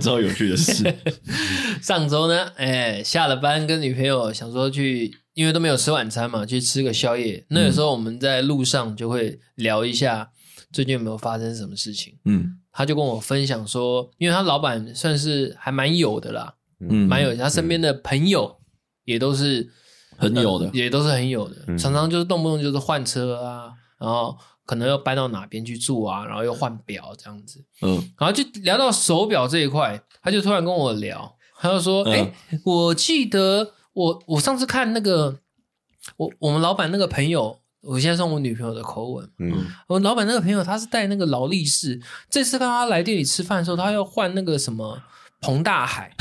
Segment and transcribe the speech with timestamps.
[0.00, 0.82] 周有趣的事，
[1.82, 7.44] 上周呢，哎，下了班跟女朋友想说去，因为都没有吃晚餐嘛，去吃个宵夜。
[7.50, 10.30] 那个时候我们在路上就会聊一下
[10.72, 12.14] 最近有没有发生什么事情。
[12.24, 18.56] 嗯，他就跟我分享说，因为他老板算是还蛮有的啦，嗯，蛮有，他身边的朋友
[19.04, 19.68] 也都是
[20.16, 24.36] 很有的，也都是很有的，常常就是动不动就是换车啊，然后。
[24.66, 32.32] 可能要搬到哪边去住啊，然后又换表这样子，嗯，然后就聊到手表这一块，他就突然跟我聊，他就说：“哎、嗯。
[32.50, 35.40] 欸，我记得我我上次看那个
[36.16, 45.02] 我我们老板那个朋友，我现在是用我女朋友的口吻，嗯，我老板那个朋友他是带那个劳力士，这次看他来店里吃饭的时候，他要换那个什么
[45.40, 46.14] 彭大海，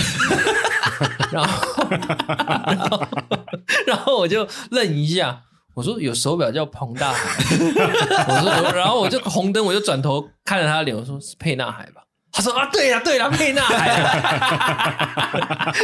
[1.32, 1.88] 然后
[2.66, 3.08] 然后
[3.86, 7.44] 然后我就愣一下。”我说有手表叫彭大海，
[8.28, 12.02] 我说， 然后我就红灯，我就转头看着他的脸，我说是沛纳海吧？
[12.32, 13.90] 他说啊，对呀，对呀，沛纳海。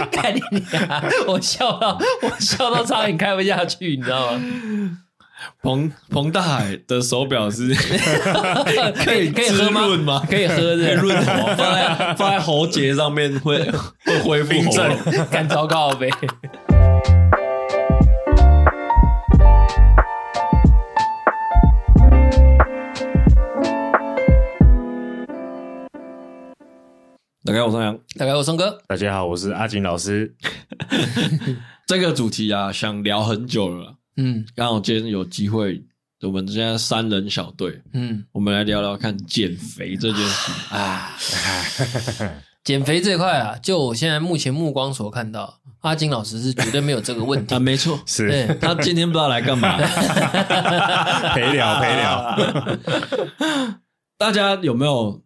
[0.11, 0.39] 看你
[0.87, 4.41] 啊，我笑到我笑到差点开不下去，你知道吗？
[5.61, 7.73] 彭彭大海的手表是
[9.03, 10.21] 可以可以喝吗？
[10.29, 13.69] 可以喝的，可以润喉，放在放在喉结上面会
[14.05, 14.97] 会恢复正，
[15.29, 16.09] 干糟糕呗。
[27.45, 27.99] 大家好，我是杨。
[28.17, 28.81] 大家好，我是松哥。
[28.87, 30.35] 大家好，我是阿金老师。
[31.85, 33.93] 这个主题啊，想聊很久了。
[34.17, 35.83] 嗯，刚好今天有机会，
[36.23, 41.15] 我们现在三人小队，嗯，我们来聊聊看减肥这件事啊。
[42.63, 47.59] 减肥这块啊，就我现在目前目光所看到，阿金老师是绝对没有这个问题 啊。
[47.59, 49.77] 没错，是他今天不知道来干嘛，
[51.35, 52.77] 陪 聊陪聊。
[54.17, 55.21] 大家有没有？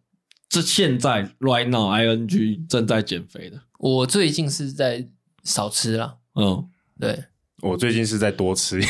[0.50, 5.08] 这现在 right now ing 正在减肥的，我最近是在
[5.44, 6.18] 少吃了。
[6.34, 6.68] 嗯，
[7.00, 7.26] 对，
[7.62, 8.82] 我最近是在多吃。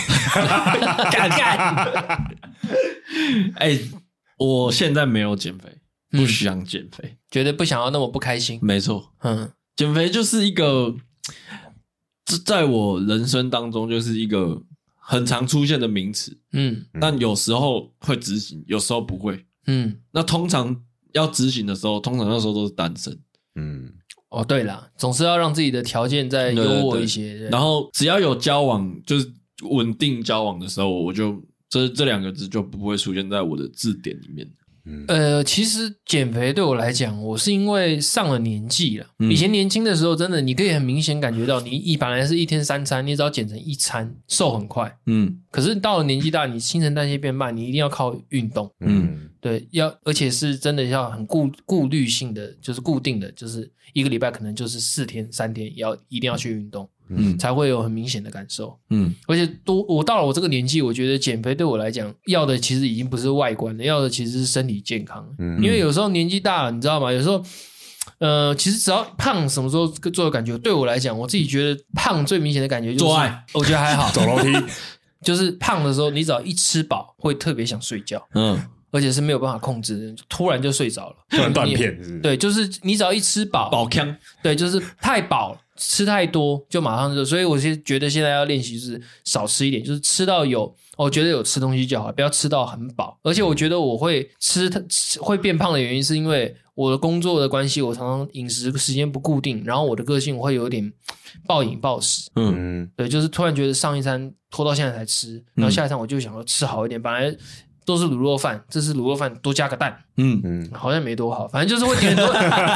[1.11, 2.37] 干 干！
[3.59, 3.77] 哎，
[4.37, 5.69] 我现在没有减肥，
[6.11, 8.57] 不想减肥，绝对不想要那么不开心。
[8.61, 10.95] 没错，嗯，减肥就是一个，
[12.23, 14.63] 这在我人生当中就是一个
[14.95, 16.39] 很常出现的名词。
[16.53, 19.45] 嗯，但有时候会执行，有时候不会。
[19.67, 20.85] 嗯，那通常。
[21.13, 23.17] 要执行的时候，通常那时候都是单身。
[23.55, 23.91] 嗯，
[24.29, 27.21] 哦，对了，总是要让自己的条件再优渥一些。
[27.21, 29.29] 对对对，然后只要有交往，就是
[29.69, 34.49] 稳定交往的时候，我就这这两个字就不会出现在我的字典里面。
[35.07, 39.05] 呃，其实减肥对我来讲，我是因为上了年纪了。
[39.29, 44.95] 以前年轻的时候，真的你可以很明显感觉到，你一本来是一天三餐，你只要减成一餐，瘦很快。
[45.07, 48.71] 嗯，可是到了年纪大，你新陈代谢变慢，你一定要靠运动。
[48.81, 56.89] 嗯，对，要而且是真的要很固顾虑性的，就是固定的，就是一个礼拜可能就是四天三天要一定要去运动。
[57.09, 58.77] 嗯，才会有很明显的感受。
[58.89, 65.27] 嗯，而且多我到了我这个年纪，我觉得减肥对我来讲，要的其实已经不是外观了，要的其实是身体健康。
[65.39, 67.11] 嗯，因为有时候年纪大了，你知道吗？
[67.11, 67.43] 有时候，
[68.19, 70.57] 呃，其实只要胖，什么时候做的感觉？
[70.57, 74.09] 对我来讲，我自己觉得胖最明显的感觉就是做爱，我觉得还好。
[74.13, 74.51] 走楼梯，
[75.23, 78.25] 就是胖的时候，你只要一吃饱，会特别想睡觉。
[78.35, 78.59] 嗯，
[78.91, 82.19] 而且是没有办法控制，突然就睡着了，突然断片是是？
[82.19, 85.59] 对，就是你只要一吃饱，饱腔，对，就是太饱了。
[85.79, 93.17] 吃太多就马上就，所以我现觉得现在要练习是少吃一点，就是吃到有，我觉得有吃东西就好，不要吃到很饱。
[93.23, 94.79] 而且我觉得我会吃它
[95.21, 100.91] 会变胖的原因，是因为我的工作的关系，我常常饮食时间不固定，然后我的个性我会有点
[101.47, 102.29] 暴饮暴食。
[102.35, 107.33] 嗯，对，就是突然觉得上一餐拖到现在才吃，然后下一餐我就想要吃好一点，本来。
[107.89, 110.39] 都是卤肉饭，这是卤肉饭多加个蛋，嗯。
[110.43, 112.31] 嗯，好像没多好，反正就是会点很多，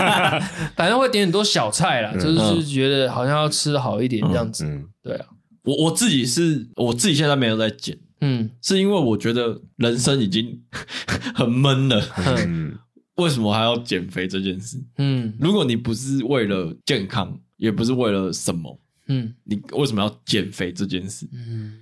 [0.75, 5.27] 反正会点很多小菜啦，嗯、就是觉得好像要吃好一点这样子，嗯、对啊，
[5.65, 10.59] 我我自己是我自己现在没有在减，嗯，是因为我觉得人生已经
[11.35, 12.03] 很闷了，
[12.47, 12.75] 嗯，
[13.17, 14.83] 为什么还要减肥这件事？
[14.97, 18.79] 嗯，如果你不是为了健康，也不是为了什么，
[19.09, 21.29] 嗯，你为什么要减肥这件事？
[21.31, 21.81] 嗯。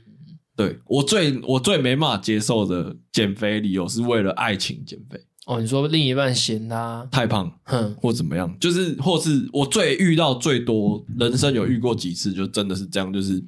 [0.67, 5.59] 对，我最我最没办法接受的减肥理由是为了爱情减肥哦。
[5.59, 8.55] 你说另一半嫌他太胖，哼，或怎么样？
[8.59, 13.43] 就是或是我最遇到最多，人生有遇过几次，就真的是这样，就是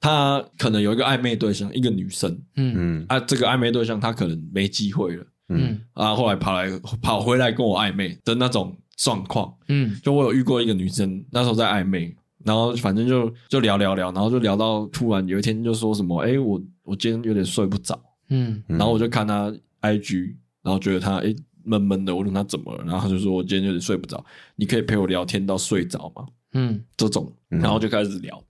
[0.00, 12.14] 他可能有一个暧昧对象，一个女生，嗯嗯啊，这个暧昧对象他可能没机会了，嗯啊，后来跑来跑回来跟我暧昧的那种状况，嗯，就我有遇过一个女生，那时候在暧昧。
[12.46, 19.52] 然后反正就就聊聊聊，然后就聊到突然有一天就说什么，哎，我我今天有点睡不着，嗯，然后我就看他
[19.82, 21.34] IG，然后觉得他哎
[21.64, 22.14] 闷闷的。
[22.14, 26.24] 我问他怎么了，然后他就说我今天有点睡不着，你可以陪我聊天到睡着吗？
[26.52, 28.40] 嗯，这种，然后就开始聊，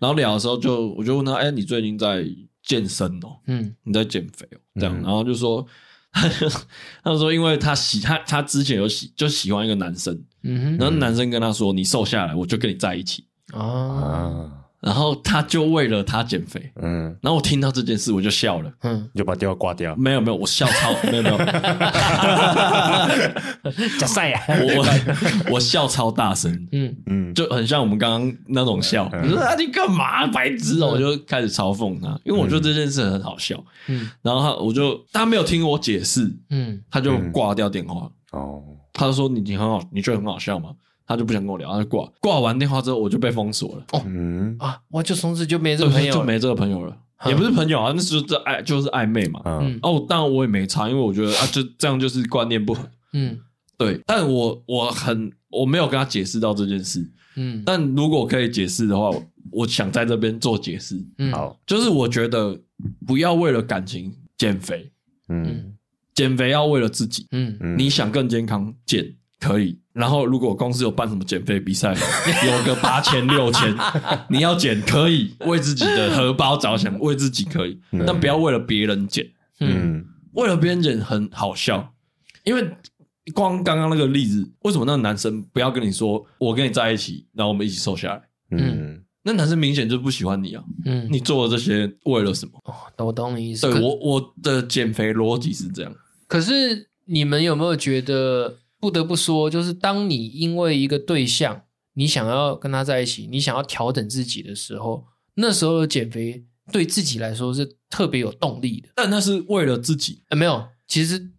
[0.00, 2.26] 然后聊的时候就我就问他，哎，你最近在
[2.62, 3.38] 健身哦？
[3.46, 4.58] 嗯，你在减肥哦？
[4.80, 5.64] 这样，然后就说，
[6.12, 6.48] 他 就
[7.04, 10.12] 他说，因为他喜他他之前有喜就喜欢一个男生，
[10.42, 14.50] 嗯哼，然后男生跟他说，你瘦下来，我就跟你在一起啊。
[14.80, 19.96] 然后他就为了他减肥，嗯，然后我听到这件事我就笑了，嗯，就把电话挂掉。
[19.96, 21.38] 没有没有，我笑超没有没有，
[23.98, 24.38] 假赛呀！
[24.46, 26.94] 我我笑超大声，嗯。
[27.06, 29.10] 嗯，就很像我们刚刚那种笑。
[29.22, 30.88] 你说啊，你干嘛白痴哦？
[30.88, 38.10] 我就开始嘲讽他，因为我觉得这件事很好笑，嗯，然后他我就他没有听我解释，嗯，他就挂掉电话。
[38.32, 38.62] 哦，
[38.92, 40.72] 他就说你你很好，你觉得很好笑吗？
[41.06, 43.84] 他就不想跟我聊，他就挂挂完电话之后，我就被封锁了。
[43.92, 46.96] 哦，嗯啊，我就从此就没这个朋友，就没这个朋友了，
[47.26, 49.40] 也不是朋友啊，那是就是暧就是暧昧嘛。
[49.44, 52.88] 嗯，哦，当然我也没差，因为我觉得啊，就这样就是观念不合。
[53.12, 53.38] 嗯，
[53.76, 57.06] 对，但我我很我没有跟他解释到这件事。
[57.36, 59.10] 嗯，但如果可以解释的话，
[59.50, 60.96] 我想在这边做解释。
[61.18, 62.58] 嗯，好，就是我觉得
[63.06, 64.90] 不要为了感情减肥。
[65.28, 65.74] 嗯，
[66.14, 67.26] 减肥要为了自己。
[67.32, 69.14] 嗯嗯，你想更健康减。
[69.44, 71.92] 可以，然后如果公司有办什么减肥比赛，
[72.46, 73.76] 有个八千六千，
[74.30, 79.26] 你要减可以，为自己的荷包着想，为自己可以，但不要为了别人减。
[79.60, 81.92] 嗯，为了别人减很好笑，
[82.44, 82.68] 因为
[83.34, 88.22] 光刚刚那个例子，为什么那个男生不要跟你说我跟你在一起，然后我们一起瘦下来？
[88.50, 90.64] 嗯，那男生明显就不喜欢你啊。
[90.86, 92.52] 嗯，你做的这些为了什么？
[92.64, 93.70] 哦，我懂你意思。
[93.70, 95.94] 对，我我的减肥逻辑是这样。
[96.26, 98.58] 可是你们有没有觉得？
[98.84, 101.62] 不得不说，就是当你因为一个对象，
[101.94, 108.90] 你想要跟他在一起，你想要调整自己的时候，那时候的减肥对自己来说是特别有动力的。
[108.94, 111.30] 但那是为了自己，呃，没有，其实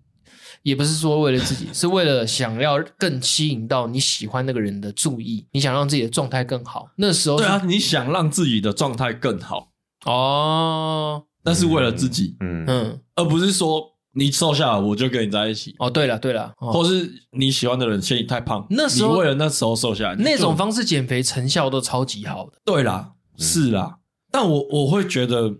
[0.64, 6.90] 也不是说为了自己， 是为了想要更吸引到你喜欢那个人的注意，你想让自己的状态更好。
[6.96, 9.72] 那时候，对啊，你想让自己的状态更好
[10.08, 13.95] 哦，那是为了自己，嗯嗯，而不是说。
[14.18, 15.76] 你瘦下来，我就跟你在一起。
[15.78, 22.54] 哦，对了，对了，或是你喜欢的人嫌你太胖，那时候你为了那时候瘦下来，那种方式减肥成效都超级好的。
[22.64, 23.98] 对啦，是啦，
[24.32, 25.54] 但我我会觉得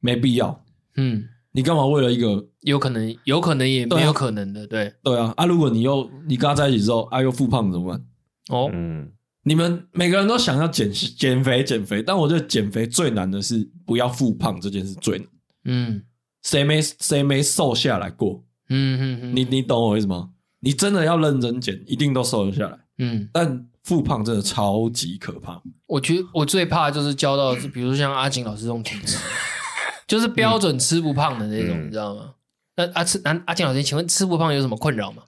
[0.00, 0.64] 没必要。
[0.96, 4.66] 嗯，你干嘛为了一个有可能有可能也没有可能的？
[4.66, 5.44] 对对啊啊！
[5.44, 8.00] 如果你又你跟他在一起之后啊又复胖怎么办？
[8.48, 15.28] 哦，嗯，你们每个人都想要减减肥减肥，但我觉得减肥最难的是不要复胖这件事最难。
[15.66, 16.02] 嗯。
[16.44, 18.42] 谁没谁没瘦下来过？
[18.68, 20.30] 嗯嗯嗯，你你懂我意思吗？
[20.60, 22.78] 你真的要认真减，一定都瘦得下来。
[22.98, 25.60] 嗯，但复胖真的超级可怕。
[25.86, 29.18] 我觉得我最怕就是交到，比如说像阿景老师这种体质，
[30.06, 32.30] 就是标准吃不胖的那种，嗯、你知道吗？
[32.76, 35.22] 那阿吃阿阿金老师，请问吃不胖有什么困扰吗？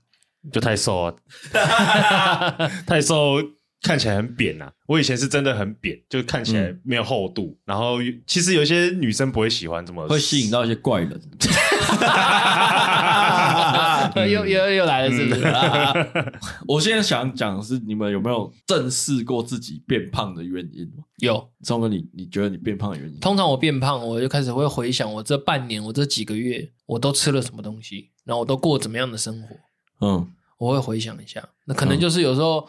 [0.52, 1.14] 就太瘦啊，
[2.86, 3.36] 太瘦。
[3.82, 4.72] 看起来很扁啊！
[4.86, 7.56] 我以前是真的很扁，就看起来没有厚度。
[7.58, 11.20] 嗯、然后其实有些女生不会喜欢这么，会吸引到一些怪人。
[14.16, 15.42] 又又 又来了，是不是？
[16.66, 20.90] 我现在想讲的是，你们有没有正视过自己变胖的原因？
[21.18, 23.20] 有，聪哥，你你觉得你变胖的原因？
[23.20, 29.56] 通常我变胖，我就开始会回想我这半年，我这几个月，我都吃了什么东西，然后我都过怎么样的生活？
[30.00, 31.42] 嗯，我会回想一下。
[31.66, 32.68] 那可能就是有时候。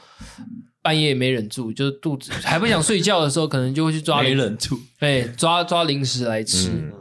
[0.87, 6.93] 半夜没忍住，就是肚子 还不想睡觉的时候，可能就会去抓没忍住，对，抓抓零食来吃，嗯、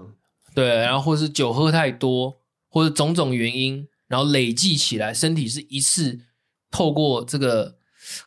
[0.57, 2.37] 对，然后或是酒喝太多，
[2.69, 6.19] 或者种种原因，然后累计起来，身体是一次
[6.69, 7.77] 透过这个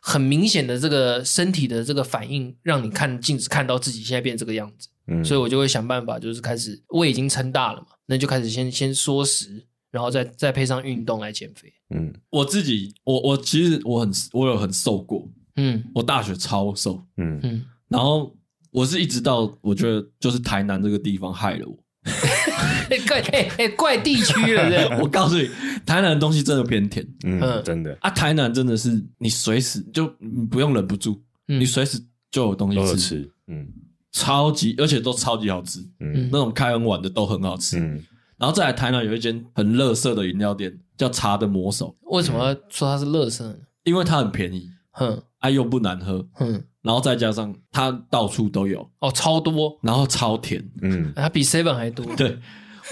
[0.00, 11.70] 很明显的这个身体的这个反应，让你看镜子看到自己现在变这个样子，嗯，所以我就会想办法，就是开始胃已经撑大了嘛，那就开始先先缩食，然后再再配上运动来减肥。
[11.94, 15.28] 嗯，我自己，我我其实我很我有很瘦过。
[15.60, 17.38] 嗯，我大学超瘦，嗯。
[17.42, 18.34] 嗯，然后
[18.70, 21.76] 我是一直到我觉得就是台南这个地方害了我，
[23.06, 25.48] 怪哎哎怪地区了，对 我告诉你，
[25.84, 27.96] 台南的东西真的偏甜，嗯，真的。
[28.00, 32.00] 啊，台南真的是你随时就你不用忍不住，你随时
[32.30, 33.66] 就有东西吃，嗯，
[34.12, 38.02] 超级而且都超级好吃，嗯，那种开很晚的都很好吃，嗯，
[38.38, 43.56] 然后再来台南有一间很乐色的饮料店叫茶的魔手，为什么要说它是乐色呢？
[43.84, 44.70] 因为它很便宜。
[44.92, 52.06] 哼，啊又不难喝，嗯，然后再加上它到处都有哦，超多，然后超甜，嗯，它比 seven 还多。
[52.16, 52.38] 对，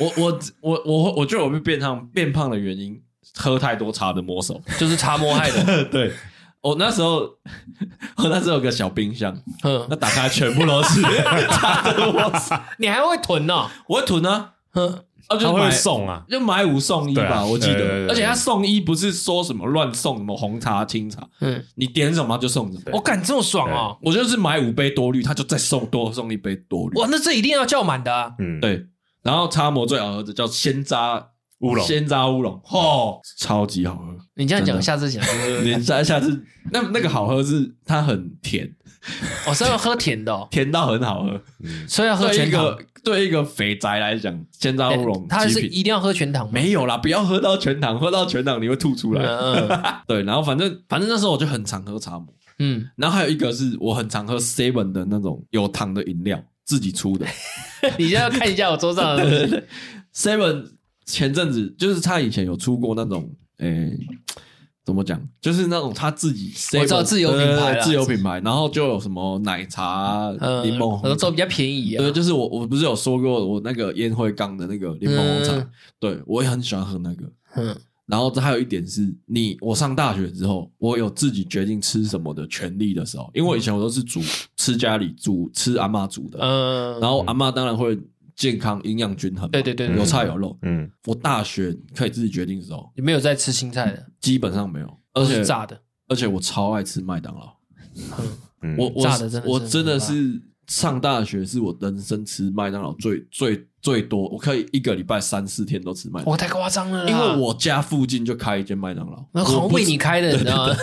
[0.00, 3.00] 我我我我我觉得我被变胖变胖的原因，
[3.36, 5.84] 喝太多茶的魔手， 就是茶魔害的。
[5.90, 6.12] 对，
[6.60, 7.20] 我那时候
[8.16, 11.02] 我那时候有个小冰箱，哼，那打开全部都是
[11.50, 12.56] 茶的魔手。
[12.78, 13.68] 你还会囤呢？
[13.88, 17.75] 我会囤啊，哼，啊，就会送啊，就买五送一吧，啊、我记得。
[17.76, 22.82] 对对对对，而且他送一不是说什么乱送什么红茶、清茶，嗯，你点什么就送什么。
[22.92, 23.97] 我感这么爽啊！
[24.02, 26.99] 我就是买五杯多绿，他就再送多送一杯多绿。
[26.99, 28.32] 哇，那这一定要叫满的啊！
[28.38, 28.87] 嗯，对。
[29.23, 31.23] 然后叉摩最好喝的叫鲜榨
[31.58, 34.16] 乌龙，鲜榨乌龙，哦，超级好喝。
[34.37, 35.23] 你这样讲，下次讲，
[35.62, 38.73] 你下下次那那个好喝是它很甜。
[39.48, 41.40] 我是要喝甜的，甜到很好喝，
[41.86, 42.76] 所以要喝全糖。
[43.04, 46.50] 对一个肥宅来讲，鲜榨乌龙，他是一定要喝全糖吗？
[46.52, 49.22] 没有啦，不要喝到全糖，喝到全糖你会吐出来。
[50.06, 52.26] 对，然后反正反正那时候我就很常喝茶魔，
[52.58, 57.24] 嗯，然后还有一个是我很常喝 Seven 的那种有糖的饮料，自己出的。
[57.96, 59.64] 你现在要看一下我桌上的
[60.14, 60.72] Seven，
[61.06, 63.96] 前阵子就是他以前有出过那种，诶。
[64.88, 65.21] 怎么讲？
[65.38, 70.30] 就是那种他自己，我知道自有品牌，自有品牌，然后就有什么奶茶、
[70.64, 71.99] 柠檬都比较便宜啊。
[71.99, 77.25] 对，就是我我不是有说过我那个烟灰缸的那个柠檬红茶，对我也很喜欢喝那个。
[77.57, 77.76] 嗯，
[78.07, 84.23] 然后这还有一点是你我上大学之后，我有自己决定吃什么的权利的时候，因为我以前我都是煮
[84.57, 87.99] 吃家里煮吃阿妈煮的，嗯，然后阿妈当然会。
[88.38, 90.57] 健康、营养均衡，对对对，有菜有肉。
[90.62, 97.52] 嗯，我大学可以自己决定的时候，你没有在吃青菜的，基本上没有，而且炸的，而且我超爱吃麦当劳。
[98.62, 106.32] 嗯，我我炸的真的，我真的是上大学是我人生吃麦当劳最最最多，我可以一个礼拜三四天都吃麦当劳。
[106.32, 110.75] 我太夸张了，因为我家附近就开一间麦当劳，那好为你开的，你知道吗？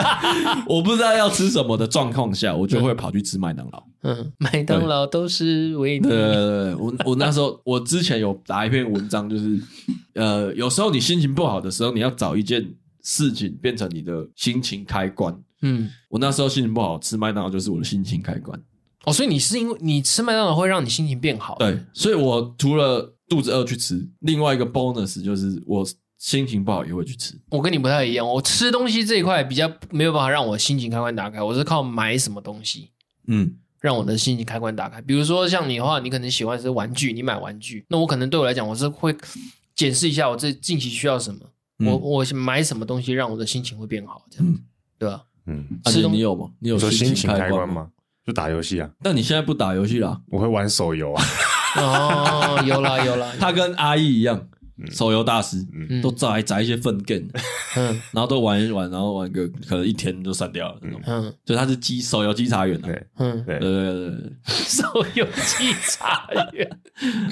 [0.66, 3.82] 我不知道要吃什么的状况下，我就会跑去吃麦当劳。
[4.02, 6.08] 嗯，麦当劳都是为你。
[6.08, 9.60] 对对对，我我那时候我之前有打一篇文章，就是
[10.14, 12.66] 呃，有时候你心情不好的时候，你要找一件
[13.02, 15.38] 事情变成你的心情开关。
[15.60, 18.58] 嗯，我那时候心情不好，吃麦当劳就是我的心情开关。
[19.04, 21.56] 哦，所以你是因为你吃麦当劳会让你心情变好？
[21.58, 25.86] 对，所以我除了肚子饿去吃，另外一个 bonus 就是我
[26.18, 27.34] 心情不好也会去吃。
[27.50, 32.90] 我跟你不太一样，我吃东西这一块比较没有办法让我心情开关打开，我是靠买什么东西。
[33.26, 33.56] 嗯。
[33.80, 35.00] 让我的心情开关打开。
[35.00, 39.16] 比如说像你的话，你可能喜欢是玩具，你买玩具，那我可能对我来讲，我是会
[39.74, 41.40] 检视一下我这近期需要什么，
[41.78, 44.60] 嗯、我我买什么东西让我的心情会变好，这样，嗯、
[44.98, 45.24] 对吧？
[45.46, 46.50] 嗯，吃东西你有吗？
[46.58, 47.90] 你有心情开关吗？
[48.30, 48.88] 就打游戏啊。
[49.02, 50.20] 但你现在不打游戏了？
[50.28, 51.24] 我会玩手游啊。
[51.76, 54.48] 哦，有啦有啦，他跟阿义一样。
[54.90, 57.26] 手游大师，嗯，都宅宅一些粪 game，
[57.76, 64.84] 嗯，然后都玩一玩，然后玩个可能一天就删掉了那种，嗯，就他是机手游稽查员，对，嗯，对对对对， 手
[65.16, 66.80] 游稽查员。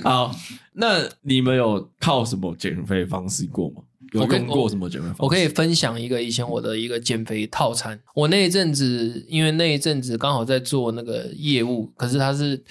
[0.05, 0.31] 好，
[0.75, 3.81] 那你们有靠什么减肥方式过吗？
[4.13, 5.23] 有用过什么减肥方式？
[5.23, 8.01] 我可以分享一个以前我的一个减肥套餐。
[8.15, 12.63] 我那一阵子，因为那一阵子刚好在做那个业务，可是他是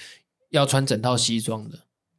[0.50, 1.78] 要穿整套西装的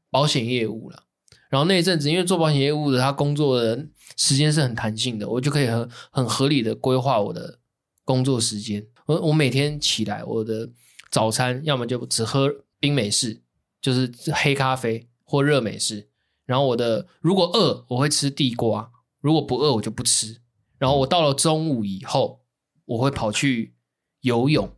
[0.09, 1.03] 保险业务了。
[1.49, 3.85] 然后那一阵子，因为做保险业务的，他工作的
[4.15, 7.57] 时间是很弹性的，我就可以很很合理的规划我的
[8.05, 8.85] 工作时间。
[9.07, 10.69] 我我每天起来，我的
[11.09, 12.47] 早餐要么就只喝
[12.79, 13.41] 冰美式，
[13.81, 16.07] 就是黑咖啡或热美式。
[16.45, 20.37] 然后我的如果饿，我会吃地瓜；如果不饿，我就不吃。
[20.77, 22.41] 然后我到了中午以后，
[22.85, 23.75] 我会跑去
[24.21, 24.71] 游泳，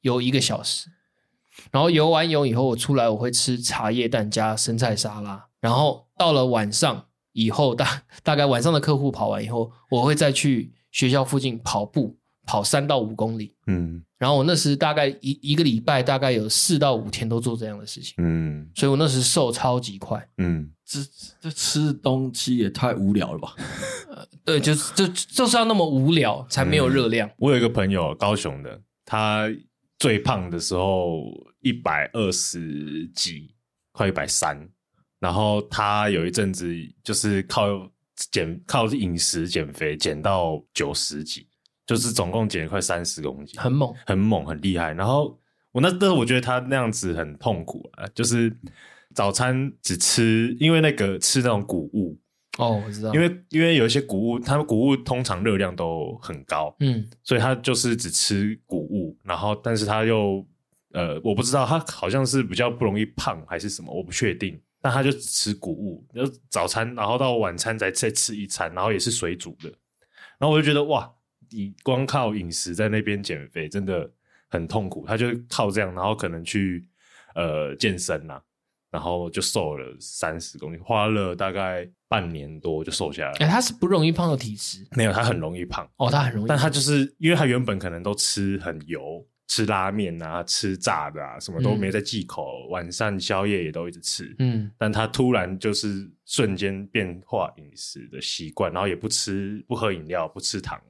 [0.00, 0.90] 游一个小时。
[1.70, 5.46] 然后游完泳以后，我出来我会吃茶叶蛋加生菜沙拉。
[5.60, 13.54] 然后到了晚上以后，大大概晚上的客户跑完以后，我会再去学校附近跑步，跑三到五公里。
[13.68, 18.14] 嗯，然后我那时大概一一个礼拜大概有四到五天都做这样的事情。
[18.18, 20.28] 嗯，所以我那时瘦超级快。
[20.38, 21.00] 嗯，这
[21.40, 23.54] 这吃东西也太无聊了吧？
[24.08, 27.30] 呃，对，就是就就是要那么无聊才没有热量。
[27.38, 29.48] 我有一个朋友，高雄的，他
[29.98, 31.24] 最胖的时候
[31.60, 33.54] 一百二十几，
[33.92, 34.68] 快一百三。
[35.20, 36.70] 然后他有一阵子
[37.02, 37.66] 就是靠
[38.30, 41.48] 减靠饮食减肥，减到九十几，
[41.86, 44.92] 就是总共减了快三十公斤，很猛，很猛，很厉害。
[44.92, 45.40] 然后
[45.72, 48.54] 我那时候我觉得他那样子很痛苦啊，就是
[49.14, 52.18] 早餐只吃，因为那个吃那种谷物
[52.58, 60.46] 哦，我知道，因为因为有一些谷物，他们谷物通常热量都很高，嗯，所以他就是只吃谷物，然后但是他又
[60.92, 64.60] 呃，我不知道他好像是比较不容易胖还是什么，我不确定。
[64.80, 69.70] 但他就只吃谷物，就早餐，然后到晚餐再再吃一餐，然后也是水煮的。
[70.38, 71.10] 然后我就觉得哇，
[71.50, 74.10] 你光靠饮食在那边减肥真的
[74.50, 75.06] 很痛苦。
[75.06, 76.86] 他就靠这样，然后可能去
[77.34, 78.38] 呃健身呐，
[78.94, 83.32] 然后就瘦了三十公斤，花了大概半年多就瘦下来。
[83.40, 84.86] 哎、欸，他是不容易胖的体质？
[84.92, 85.84] 没有，他很容易胖。
[85.96, 86.48] 哦，他很容易。
[86.48, 89.26] 但他就是因为他原本可能都吃很油。
[89.46, 94.34] 吃拉面啊，吃炸的啊，什么都没在忌口，嗯、晚上宵夜也都一直吃。
[94.38, 100.80] 嗯，但他突然就是瞬间变化饮食的习惯，然后也不吃不喝饮料，不吃糖，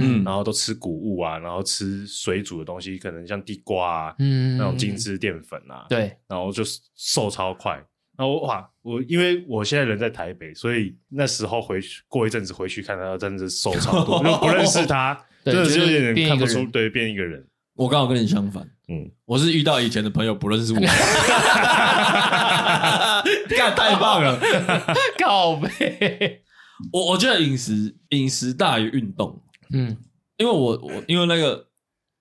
[0.00, 6.62] 嗯，然后都吃谷物啊，然后吃水煮的东西，可能像地瓜啊，嗯，那种精致淀粉啊，对，然后就
[6.96, 7.82] 瘦超快。
[8.16, 17.44] 然后哇，我因为我现在人在台北，所以那时候回去过一阵子回去看他，真的是瘦超多，就不认识他， 真的是有点看不出，对，变一个人。
[17.74, 20.80] 我刚好跟你相反，嗯，我是遇到以前的朋友不认识我，
[23.56, 24.38] 干太棒了，
[25.18, 26.42] 靠背。
[26.92, 29.96] 我我觉得饮食饮食大于运动，嗯，
[30.36, 31.68] 因为我我因为那个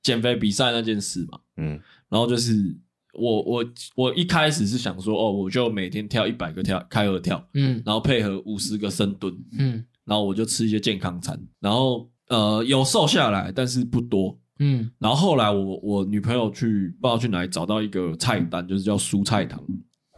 [0.02, 1.80] 减肥比赛那件事嘛，嗯，
[2.10, 2.76] 然后就是
[3.14, 3.66] 我我
[3.96, 14.38] 我一开始是想说，哦，我就每天跳一百个跳开合跳，嗯，然后配合五十个深蹲，嗯，然后我就吃一些健康餐，然后呃有瘦下来，但是不多。
[14.64, 19.60] 嗯，然后后来我我女朋友去不知道去哪里找到一个菜单，就是叫蔬菜汤。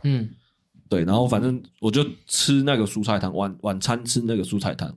[0.04, 0.30] 嗯，
[0.90, 4.94] 对，然后反正我就吃那个蔬菜汤，晚晚餐吃那个蔬菜汤，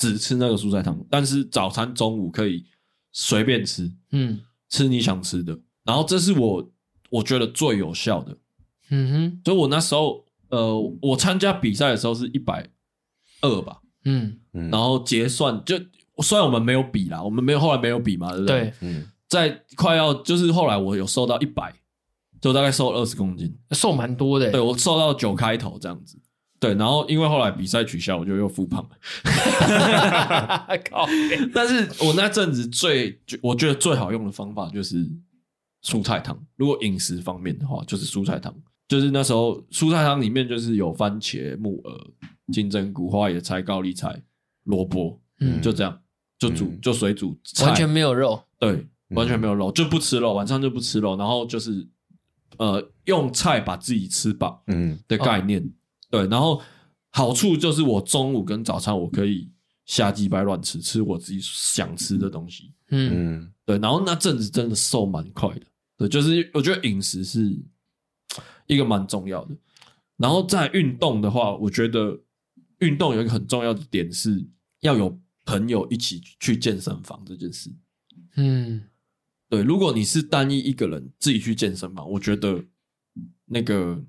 [0.00, 2.64] 只吃那个蔬菜汤，但是早餐中午可以
[3.12, 4.40] 随便吃，嗯，
[4.70, 5.58] 吃你想吃的。
[5.84, 6.72] 然后这是我
[7.10, 8.38] 我觉得最有效的。
[8.88, 12.66] 嗯哼，所以我那时候呃，我参加比赛的时候是一百
[13.42, 15.78] 二吧，嗯，然后结算就。
[16.22, 18.60] 虽然我们没有比啦，我们没有后来没有比嘛，对不对？
[18.60, 21.74] 对，嗯，在快要就是后来我有瘦到一百，
[22.42, 24.50] 就大概瘦二十公斤，瘦蛮多的。
[24.50, 26.18] 对，我瘦到九开头这样子，
[26.60, 28.90] 对，然后因为后来比赛取消，我就又复胖了。
[30.90, 31.08] 靠！
[31.54, 35.04] 但是我那阵子最我觉得最好用的方法就是
[35.82, 36.38] 蔬菜汤。
[36.56, 38.54] 如果饮食方面的话，就是蔬菜汤，
[38.86, 42.06] 就是那时候蔬菜汤里面就是有番茄、木耳、
[42.52, 44.22] 金针菇、花椰菜、高丽菜、
[44.64, 45.98] 萝卜，嗯，就这样。
[46.38, 51.86] 就煮就水煮，完全没有肉，对，完全没有肉，就不吃肉，晚上就不吃肉，然后就是
[52.56, 55.62] 呃用菜把自己吃饱，嗯的概念，
[56.10, 56.60] 对，然后
[57.10, 59.48] 好处就是我中午跟早餐我可以
[59.86, 67.56] 瞎鸡掰乱吃，吃我自己想吃的东西，嗯，对，然后那阵子真的瘦蛮快的，对，就是我觉得饮食是
[68.66, 69.56] 一个蛮重要的，
[70.16, 72.20] 然后在运动的话，我觉得
[72.80, 74.44] 运动有一个很重要的点是
[74.80, 75.18] 要有。
[75.46, 77.72] 朋友一起去健身房这件事，
[78.36, 78.84] 嗯，
[79.48, 79.62] 对。
[79.62, 82.62] 如果你是单一一个人自己去健身房，我觉得
[83.46, 84.00] 那个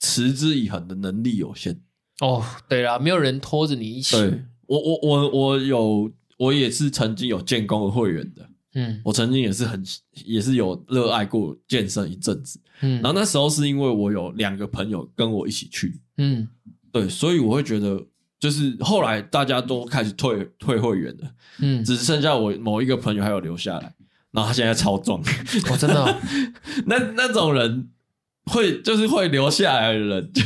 [0.00, 1.80] 持之以恒的能力有限。
[2.20, 4.16] 哦，对啦，没有人拖着你一起。
[4.16, 8.48] 对，我我我我有，我也是曾经有建工的会员的。
[8.74, 9.82] 嗯，我曾经也是很
[10.24, 12.60] 也是有热爱过健身一阵子。
[12.80, 16.00] 嗯，然后那时候是因为我有两个朋友跟我一起去。
[16.16, 16.48] 嗯，
[16.92, 18.06] 对，所以我会觉得。
[18.40, 23.92] 就是后来大家都开始退退会员了，嗯，只剩下我某一个朋友还有留下来，
[24.30, 26.20] 然后他现在超壮，哦，真的，哦，
[26.86, 27.90] 那那种人
[28.48, 30.42] 会就是会留下来的人，就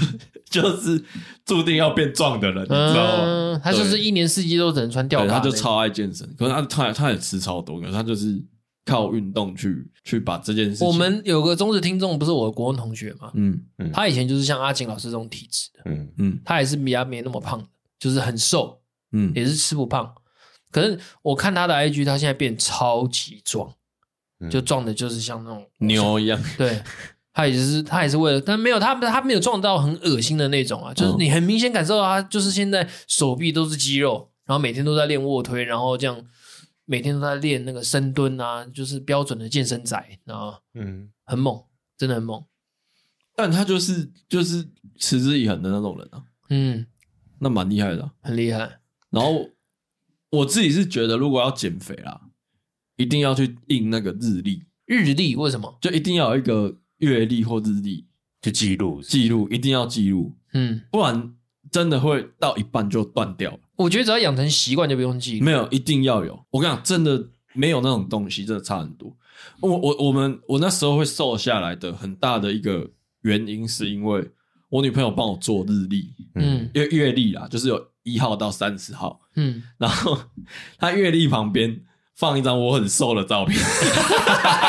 [0.62, 1.02] 就是
[1.44, 3.60] 注定要变壮的人，嗯，你知道吗？
[3.62, 8.42] 他就是一年四季都只能穿吊带，他就超爱健身，可是他他他也吃超多，可是他就是
[8.84, 10.86] 靠运动去去把这件事情。
[10.86, 13.30] 我们有个忠实听众，不是我的国文同学嘛？
[13.34, 17.66] 嗯嗯，他以前就是像阿景老师这种体质的，嗯嗯，他也是比较没那么胖。
[17.98, 18.80] 就是很瘦，
[19.12, 20.12] 嗯，也是吃不胖，
[20.72, 23.72] 可是我看他的 IG，他现在变超级壮，
[24.40, 26.36] 嗯、就壮的，就是像那种牛一样。
[26.58, 26.82] 对，
[27.32, 36.24] 他也是，他也是为了，但没有他，他没有撞到很恶心的那种啊，就是你很明显感受到他，就是现在手臂都是肌肉，然后每天都在练卧推，然后这样
[36.84, 41.62] 每天都在练那个深蹲啊，就是标准的健身仔，然后嗯，很猛，
[41.96, 42.44] 真的很猛，
[43.34, 44.68] 但他就是就是
[44.98, 46.86] 持之以恒的那种人啊，嗯。
[47.44, 48.78] 那蛮厉害的，很厉害。
[49.10, 49.48] 然后
[50.30, 52.20] 我自己是觉得，如果要减肥啦，
[52.94, 54.62] 一定要去印那个日历。
[54.86, 55.76] 日历为什么？
[55.80, 58.06] 就一定要有一个月历或日历
[58.40, 60.32] 去记录，记录一定要记录。
[60.54, 61.34] 嗯，不然
[61.70, 63.58] 真的会到一半就断掉了。
[63.76, 65.44] 我觉得只要养成习惯，就不用记录。
[65.44, 66.44] 没有，一定要有。
[66.50, 69.14] 我跟你讲，真的没有那种东西，真的差很多。
[69.60, 74.30] 我我我们我那时候会瘦下来的很大的一个原因，是因为。
[74.72, 80.18] 我女朋友帮我做日历，嗯，月月历啦，就是有一号到三十号，嗯，然后
[80.78, 81.78] 她月历旁边
[82.22, 83.58] 放一张我很瘦的照片，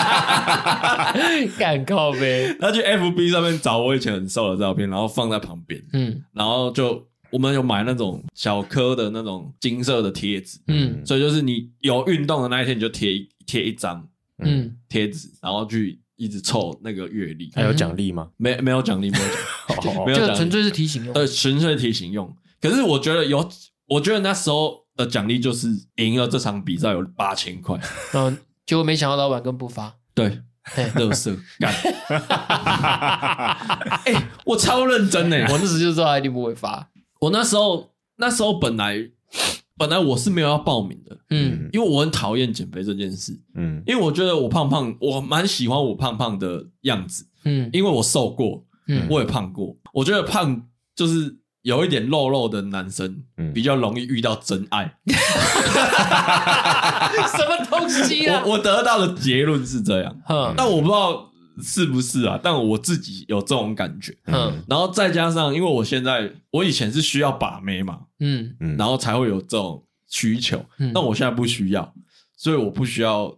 [1.59, 2.57] 敢靠呗？
[2.59, 14.03] 他去 FB 上面找我以前很瘦的照片，然后放在旁边，嗯，然后就我们有买那种小颗的那种金色的贴纸，嗯，所以就是你有运动的那一天，你就贴贴一张，
[14.43, 15.99] 嗯，贴纸，然后去。
[16.15, 18.29] 一直凑那个月历，还有奖励吗？
[18.37, 19.25] 没没有奖励，没有
[19.81, 21.11] 奖， 没有奖，就纯粹是提醒用。
[21.13, 22.31] 对，纯粹提醒用。
[22.61, 23.49] 可是我觉得有，
[23.87, 27.79] 我觉得那时候的奖励就是赢了这场比赛有八千块。
[28.13, 29.95] 嗯，结果没想到老板跟不发。
[30.13, 30.41] 对，
[30.95, 31.73] 乐色干。
[34.05, 36.89] 哎，我超认真呢，我那时就知道他一定不会发。
[37.19, 39.09] 我那时候那时候本来
[39.77, 51.37] 本来我是没有要报名的，嗯，因为我很讨厌减肥这件事，嗯，因为我觉得我胖胖，我蛮喜欢我胖胖的样子，嗯，因为我瘦过，嗯，我也胖过，我觉得胖就是。
[51.63, 53.23] 有一点肉肉的男生，
[53.53, 54.95] 比较容易遇到真爱。
[57.27, 58.43] 什么东西啊？
[58.45, 60.15] 我我得到的结论是这样，
[60.55, 62.37] 但我不知道是不是啊。
[62.43, 64.13] 但我自己有这种感觉。
[64.25, 70.63] 嗯，然后再加上，因为我现在我以前是需要把妹嘛，嗯嗯，然后才会有这种需求。
[70.93, 71.93] 但我现在不需要，
[72.35, 73.33] 所以我不需要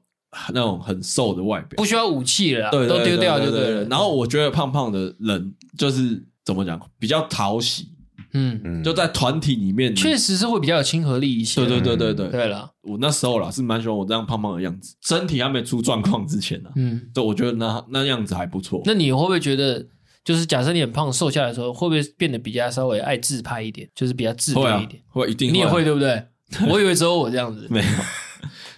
[0.50, 3.84] 那种很瘦的外表，不需要武器了，对，都丢掉就对了。
[3.84, 7.94] 然后我觉得胖胖的人就是怎么讲，比较讨喜。
[8.36, 11.62] 嗯，就在团体里面，确实是会比较有亲和力一些。
[11.66, 16.70] 对对对对对，对了，我那时候啦是蛮喜欢我这样胖胖的样子，身体还没出状况之前呢。
[16.76, 18.82] 嗯，对我觉得那那样子还不错。
[18.86, 19.86] 那你会不会觉得，
[20.24, 25.02] 就是假设你很胖瘦下来的时候，会不会变得比较稍微爱自拍一点，就是比较自恋一点？
[25.08, 26.24] 会，一定你也会对不对？
[26.70, 27.86] 我以为只有我这样子，没有，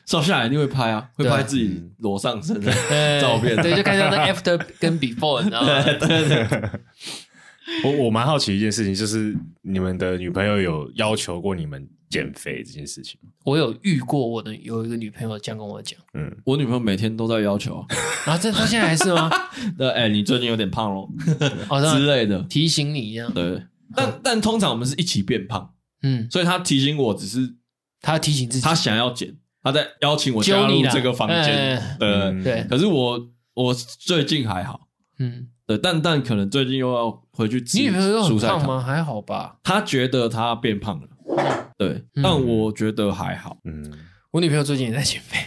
[0.06, 2.72] 瘦下来一定会拍啊，会拍自己裸上身的
[3.22, 5.84] 照片，对，就看一下那 after 跟 before，你知道吗？
[5.84, 6.70] 对 对对。
[7.84, 13.19] 我我蛮好奇一件事情，就是你们的女朋友有要求过你们减肥这件事情？
[13.43, 15.99] 我有遇过，我的有一个女朋友这样跟我讲。
[16.13, 17.86] 嗯，我女朋友每天都在要求啊。
[18.25, 19.30] 啊，这她现在还是吗？
[19.77, 21.10] 对，哎，你最近有点胖咯，
[21.69, 23.32] 哦，之类的，提醒你一样。
[23.34, 23.62] 对，
[23.93, 27.56] 但但通常我们是一起变胖，嗯，所以她提醒我只是
[28.01, 31.97] 她提醒自己，她想要减，她在邀请我加入这个房间。
[31.99, 34.88] 对对，可是我我最近还好，
[35.19, 35.49] 嗯。
[35.67, 37.77] 对，蛋蛋可能最近又要回去吃。
[37.77, 38.82] 你女朋友又很胖吗？
[38.82, 39.58] 还好吧。
[39.62, 41.08] 他觉得他变胖了。
[41.77, 43.58] 对，但我觉得还好。
[43.65, 43.91] 嗯，
[44.32, 45.38] 我女朋友最近也在减肥，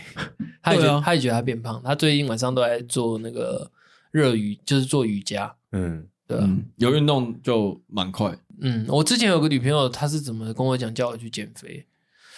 [0.63, 1.83] 她也觉得她也觉得她变胖。
[1.83, 3.71] 她最近晚上都在做那个
[4.11, 5.57] 热瑜，就是做瑜伽。
[5.73, 6.39] 嗯，对，
[6.77, 8.37] 有运动就蛮快。
[8.61, 11.87] 嗯，我之前有个女朋友，她是怎么跟我讲叫我去减肥？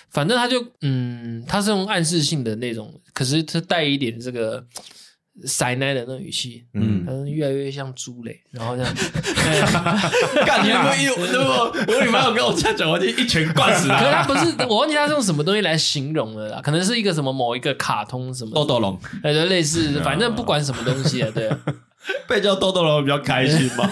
[0.08, 4.64] 反正她就嗯，她是用暗示性的那种，可是她带一点这个。
[5.46, 8.94] 塞奶的那种语气，嗯，他说越来越像猪嘞，然后这样，
[10.44, 11.92] 干你妈一，对不？
[11.92, 13.98] 我女朋友跟我这样讲，我就一拳灌死他。
[13.98, 21.50] 可是他不是，我忘记他是用什么东西来形容了啦，可能是一个什么某一个卡通什么豆豆龙，哎，就类似， 反正不管什么东西啊，对，
[22.28, 23.88] 被叫豆豆龙比较开心嘛。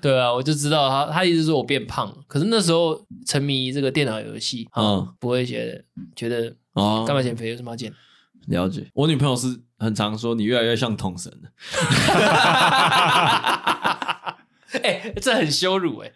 [0.00, 6.54] 对啊，我就知道他，他一直说我变胖，可是那时候沉迷这个电脑游戏，嗯，不会觉得觉得。
[6.76, 7.50] 哦，干嘛减肥？
[7.50, 7.92] 有什么要减？
[8.46, 11.50] 了解，我女朋友是很常说你越来越像统神了。
[14.82, 16.12] 哎、欸，这很羞辱哎、欸，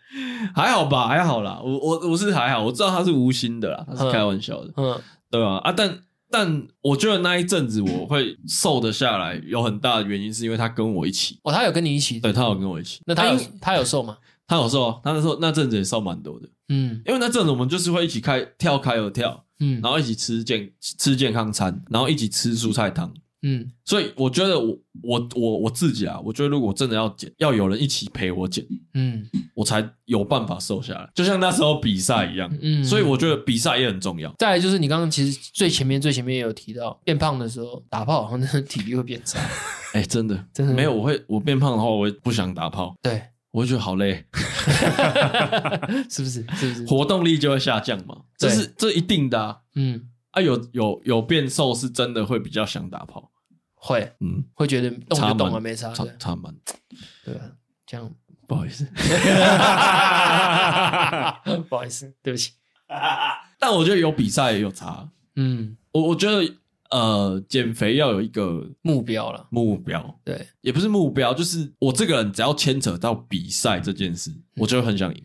[0.54, 1.58] 还好吧，还好啦。
[1.64, 5.56] 我我我是还好，我知道他是无心的啦，他是开玩笑的，嗯，对啊？
[5.64, 5.98] 啊，但
[6.30, 11.40] 但我觉得那一阵子我会瘦得下来，有很大的原因是因为他跟我一起。
[11.42, 12.20] 哦，他有跟你一起？
[12.20, 13.00] 对，他有跟我一起。
[13.06, 14.16] 那他有他有瘦吗？
[14.50, 16.48] 他有瘦啊，他那时候那阵子也瘦蛮多的。
[16.70, 19.44] 嗯，因为那阵子我们就是会一起开跳开合跳。
[19.60, 23.12] 嗯，然后一起吃健吃健康餐，然后一起吃蔬菜汤。
[23.42, 31.08] 嗯，所以我觉得我我我我自己啊，我觉得如果真的要减，要有人一起陪我减，嗯，我才有办法瘦下来。
[31.14, 34.34] 就像那时候比赛一样，嗯，所以我觉得比赛也很重要。
[34.38, 39.38] 再来就是你刚刚其实最前面最前面也有提到，变胖的时候打炮好像体力会变差。
[39.94, 42.96] 哎，真的真的没有，我会我变胖的话，我会不想打炮。
[43.00, 43.22] 对。
[43.52, 44.24] 我会觉得好累，
[46.08, 46.44] 是不是？
[46.56, 46.86] 是不是？
[46.86, 48.16] 活动力就会下降嘛？
[48.38, 49.58] 这是这一定的啊。
[49.74, 53.32] 嗯啊，有有有变瘦是真的会比较想打炮，
[53.74, 56.54] 会嗯，会觉得动就动了没差，差差蛮。
[57.24, 57.50] 对啊，
[57.86, 58.08] 这样
[58.46, 58.84] 不好意思，
[61.68, 62.52] 不好意思，对不起。
[63.58, 65.08] 但我觉得有比赛也有差。
[65.36, 66.56] 嗯，我我觉得。
[66.90, 69.46] 呃，减肥要有一个目标了。
[69.50, 75.22] 目标，对，也不是目标，就是我这个人只要牵扯到比赛这件事，嗯、我就很想赢。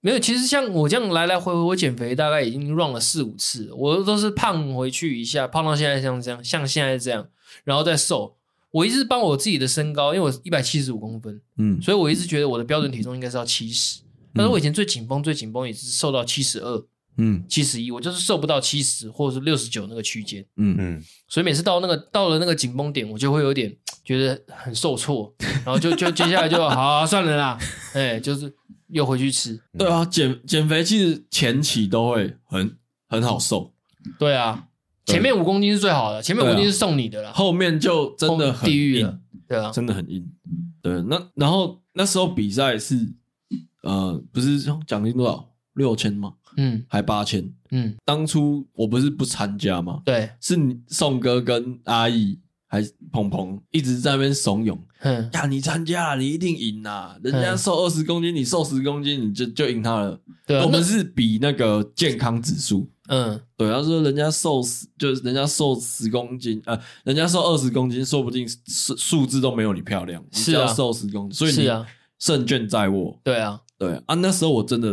[0.00, 7.26] 没有，其实像我这样来来回回，我减肥大概已经 run 了四五次，我都是胖回去一下，胖到现在像这样，像现在这样，
[7.64, 8.36] 然后再瘦。
[8.70, 14.02] 我一直帮我自己的身高，因为我一百七十五公分，嗯，所以我一直觉得我的标准体重应该是要七十，
[14.34, 16.84] 但是我以前最紧绷、最紧绷也是瘦到七十二。
[17.18, 20.44] 嗯，七十一，我就是瘦不到七十或者是六十九那个区间。
[20.56, 27.58] 嗯嗯，所以每次到那个到了那个紧绷点，我就会有点 觉得很受挫， 然后就就接下来就 好，好算了啦，
[27.92, 28.52] 哎，就是
[28.88, 29.60] 又回去吃。
[29.76, 32.76] 对啊，减减肥其实前期都会很
[33.08, 33.72] 很好瘦。
[34.18, 34.68] 对啊，
[35.04, 39.18] 前面五公斤是最好的，前面五公斤是送你的啦，后面就真的很地狱了。
[39.48, 40.24] 对啊，真的很硬。
[40.80, 42.94] 对，那然后那时候比赛是
[43.82, 46.34] 呃，不是奖金多少六千吗？
[46.58, 50.02] 嗯，还八千，嗯，当初我不是不参加吗？
[50.04, 60.20] 对，是你宋哥跟阿义还鹏鹏一直在那边怂恿，嗯，呀，你参加了，你一定赢啦，人家瘦二十公斤，你瘦十公斤，你就就赢他了。
[60.44, 71.70] 对，我们是比那个健康指数，嗯，对，他说人家瘦十，就是人家瘦十公斤，呃，人家瘦二十公斤，说不定数数字都没有你漂亮，是啊，瘦十公斤，所以你
[72.18, 73.16] 胜券在握。
[73.22, 73.60] 对啊。
[73.78, 74.92] 对啊，那时候我真的，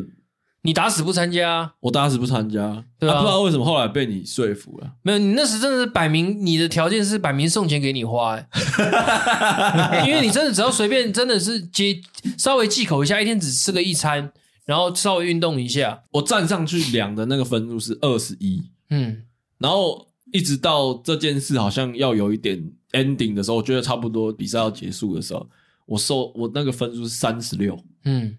[0.66, 4.92] 你打死不参加，我打死不参加，对啊，不知道为什么后来被你说服了。
[5.04, 8.36] 没有，你那时真的是摆明你的条件是摆明送钱给你花，
[10.08, 12.02] 因为你真的只要随便真的是接
[12.38, 14.32] 稍微忌口一下，一天只吃个一餐，
[14.66, 19.22] 然后稍微运动一下，我站上去量的那个分数是二十一，嗯，
[19.60, 22.60] 然后一直到这件事好像要有一点
[22.94, 25.48] ending 的时候，我觉得差不多比赛要结束的时候，
[25.86, 28.36] 我收我那个分数是三十六，嗯。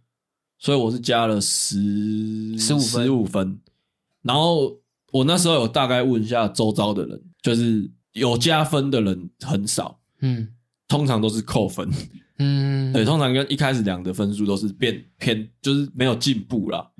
[0.59, 3.61] 所以我是加了十十五十五分，
[4.23, 4.75] 然后
[5.12, 10.49] 我那时候有大概问一下周遭的人，就是有加分的人很少，嗯，
[10.88, 11.88] 通常都是扣分，
[12.38, 16.90] 嗯， 对，通常跟一开始量的分数都是变偏，就是没有进步啦。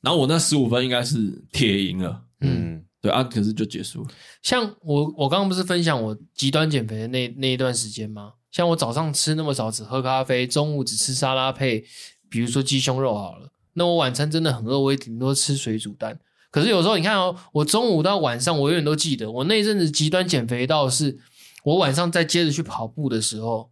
[0.00, 4.08] 然后我那十五分应该是铁赢了，嗯，对啊，可是就结束了。
[4.42, 8.34] 像我我刚刚不是分享我极端减肥的那那一段时间吗？
[8.50, 11.84] 像我早上吃那么少，只喝咖啡，中午只吃沙拉配。
[12.30, 16.18] 比如说鸡胸肉好了，那我晚餐真的很饿，我也顶多吃水煮蛋。
[16.50, 21.18] 可是有时候你看哦，我中午到晚上，我永远都记得，我那一阵子极端减肥到是，
[21.64, 23.70] 我晚上再接着去跑步的时候，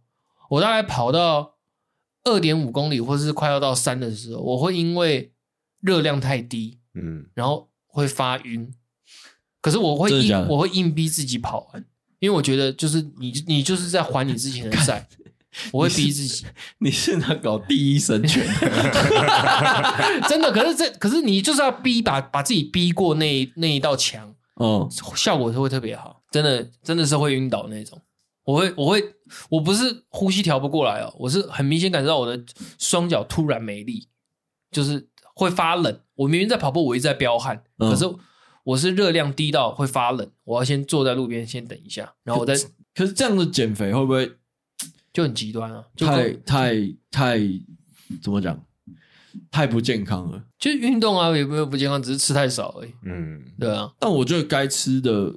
[0.49, 1.55] 我大概跑到
[2.23, 5.31] 二点五公里，或者是快要到三的时候，我会因为
[5.81, 8.71] 热量太低，嗯，然后会发晕。
[9.61, 11.85] 可是我会硬，我会硬逼自己跑完，
[12.19, 15.05] 因为我觉得就是你，你就是在还你之前的债。
[15.71, 16.45] 我会逼自己，
[16.79, 18.45] 你是那搞第一神拳，
[20.27, 20.51] 真的。
[20.51, 26.21] 可是这，可是你就是要逼把把自己逼过那那一道墙，嗯，效果是会特别好。
[26.31, 27.99] 真的，真的是会晕倒那种。
[28.43, 29.03] 我会，我会，
[29.49, 32.43] 我不是呼吸调不过来哦，我是很明显感觉到我的
[32.79, 34.07] 双脚突然没力，
[34.71, 35.99] 就是会发冷。
[36.15, 38.05] 我明明在跑步，我一直在飙汗，可是
[38.63, 40.29] 我是热量低到会发冷。
[40.43, 42.55] 我要先坐在路边先等一下，然后我再。
[42.95, 44.31] 可是这样的减肥会不会？
[45.19, 46.73] 就很极端啊，就太太
[47.11, 47.39] 太
[48.21, 48.57] 怎么讲？
[49.51, 50.41] 太不健康了。
[50.57, 52.91] 就运动啊，也没有不健康，只是吃太少而已。
[53.03, 53.91] 嗯，对啊。
[53.99, 55.35] 但我觉得该吃的，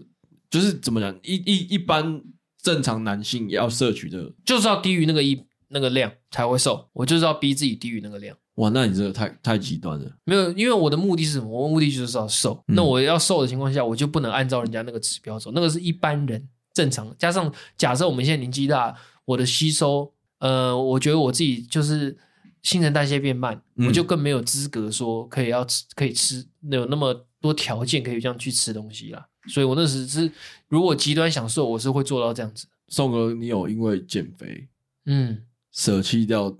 [0.48, 1.12] 就是怎么讲？
[1.24, 2.22] 一一一般
[2.62, 6.88] 正常男性也要摄取的，就是要低于那个一那个量才会瘦。
[6.92, 8.36] 我就是要逼自己低于那个量。
[8.54, 10.10] 哇，那你这个太太极端了。
[10.24, 11.48] 没有，因为我的目的是什么？
[11.48, 12.62] 我的目的就是要瘦。
[12.68, 12.76] 嗯。
[12.76, 15.50] 那我要瘦的情况下，我就不能按照人家那个指标走。
[15.52, 18.96] 那个是一般人正常，加上假设我们现在年纪大。
[19.24, 22.16] 我的吸收，呃，我觉得我自己就是
[22.62, 29.28] 新陈代谢变慢，嗯、我就更没有资格说可以要吃，可以吃，有那么多条件可以这样去吃东西啦。
[29.48, 30.30] 所以我那时是，
[30.68, 32.66] 如果极端享受，我是会做到这样子。
[32.88, 34.68] 宋哥，你有因为减肥，
[35.06, 36.56] 嗯，舍弃掉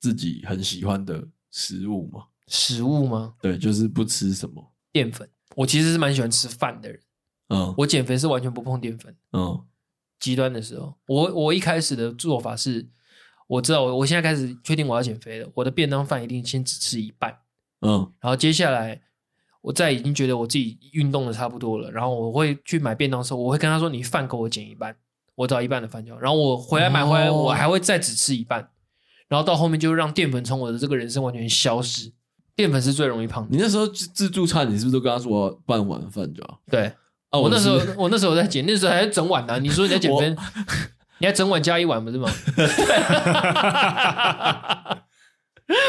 [0.00, 2.24] 自己很喜欢的食物吗？
[2.48, 3.34] 食物吗？
[3.40, 5.28] 对，就是不吃什么淀粉。
[5.54, 7.00] 我其实是蛮喜欢吃饭的人，
[7.48, 9.64] 嗯，我减肥是完全不碰淀粉，嗯。
[10.18, 12.86] 极端的时候，我我一开始的做法是，
[13.46, 17.38] 我知道我我现在开始确定我要减肥了，我的便当饭一定先只吃一半，
[17.82, 19.00] 嗯，然后接下来
[19.60, 24.96] 我在已经觉得我自己运动的差不多了，然后我会去买便当的时候，我会跟他说：“你饭给我减一半，
[25.34, 28.70] 我找一半的饭就好。”然后我回来买回来，我还会再只吃一半，
[29.28, 32.12] 然后到后面就让淀粉从我的这个人生完全消失。
[32.54, 33.48] 淀粉是最容易胖的。
[33.50, 36.60] 你那时候自助餐，你是不是都跟他说半碗饭就好？
[36.70, 36.90] 对。
[37.36, 39.58] 哦，我那时候我那时候在减，那时候还在整碗呢、啊。
[39.58, 40.34] 你说你在减肥，
[41.20, 42.28] 你还整碗加一碗不是吗？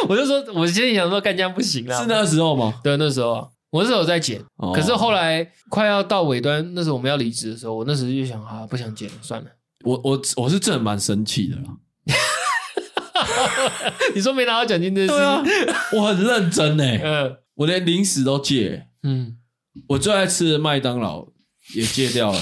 [0.07, 1.99] 我就说，我心里想说，干这样不行啦。
[1.99, 2.73] 是那时候吗？
[2.83, 9.47] 对，那时候啊，我那时候在减，哦、可是后来快要到尾端，那时候我们要离职的时候，我那时候就想啊，不想减了，算了。
[9.83, 11.63] 我我我是真的蛮生气的啦。
[14.15, 15.43] 你说没拿到奖金这事，对啊，
[15.93, 19.37] 我很认真哎，嗯，我连零食都戒，嗯。
[19.89, 21.27] 我最爱吃的麦当劳
[21.75, 22.39] 也戒掉了，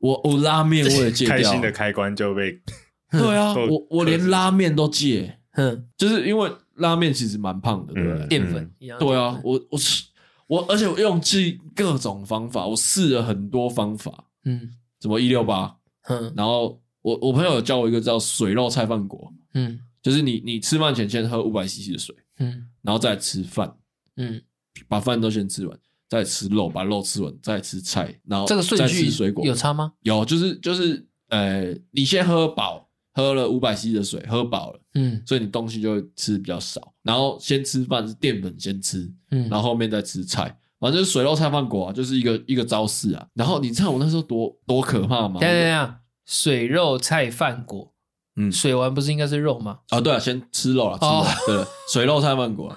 [0.00, 2.52] 我我拉面我也戒掉了，开心的开关就被，
[3.12, 8.26] 对啊， 我我连拉面都戒，哼，就是因为拉面其实蛮胖的，对不对？
[8.28, 10.04] 淀粉，对啊，我我吃
[10.46, 15.76] 我，而且我用尽各种方法，我试了很多方法，嗯，什么一六八，
[16.08, 23.74] 嗯，然后我我朋友有教我一个叫水肉菜饭果，嗯，就是你你吃饭前先喝五百 CC 的水，嗯，然后再吃饭，
[24.16, 24.40] 嗯，
[24.88, 25.78] 把饭都先吃完。
[26.08, 29.92] 再吃肉，把肉吃完，再吃菜，然后这个顺序再吃水果，有差吗？
[30.02, 36.94] 有，就是就是，呃，你先喝饱，喝了五百 cc 的水，喝饱了，嗯，所以你东西就会吃比较少。
[37.02, 40.44] 然后先吃饭是淀粉先吃，嗯，然后后面再吃菜，
[40.80, 43.26] 反正就是水肉菜饭果啊，就是一个一个招式啊。
[43.34, 45.38] 然后你知道我那时候多多可怕吗？
[45.40, 45.94] 等等等，
[46.24, 47.92] 水肉菜饭果，
[48.36, 49.80] 嗯，水丸不是应该是肉吗？
[49.88, 52.74] 啊，对啊，先吃肉了，吃肉，对，水肉菜饭果，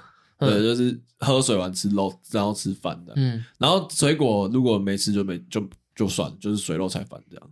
[0.50, 5.64] 对，就是喝水完吃肉，然后吃饭的，嗯，然后水果如果没吃就没就
[5.96, 7.52] 就算，就是水肉菜饭这样。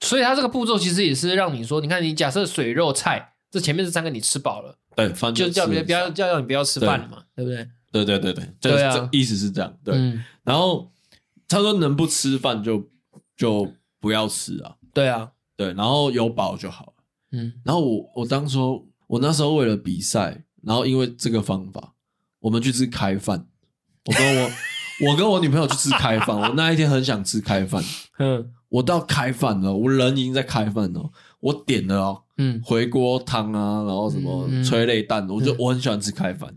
[0.00, 7.68] 所以他这个步骤其实也是让你说，你看你假设水肉菜这前面这三个你吃饱了，对，就叫别不要叫叫你不要吃饭了嘛，对不对？
[7.92, 9.94] 对对对对，对啊，意思是这样，对。
[10.44, 10.90] 然后
[11.48, 12.88] 他说能不吃饭就
[13.36, 16.92] 就不要吃啊，对啊，对，然后有饱就好了，
[17.32, 17.52] 嗯。
[17.64, 21.94] 然后我我当初我那时候为了比赛，然后因为这个方法，
[22.40, 23.46] 我们去吃开饭，
[24.06, 24.50] 我跟我
[25.10, 27.82] 我跟我女朋友去吃开饭，我那一天很想吃开饭，
[28.18, 28.52] 嗯。
[28.70, 31.10] 我到开饭了，我人已经在开饭了。
[31.40, 36.54] 我点了哦，嗯，回锅汤啊，然后什么催泪弹，我就我很喜欢吃开饭。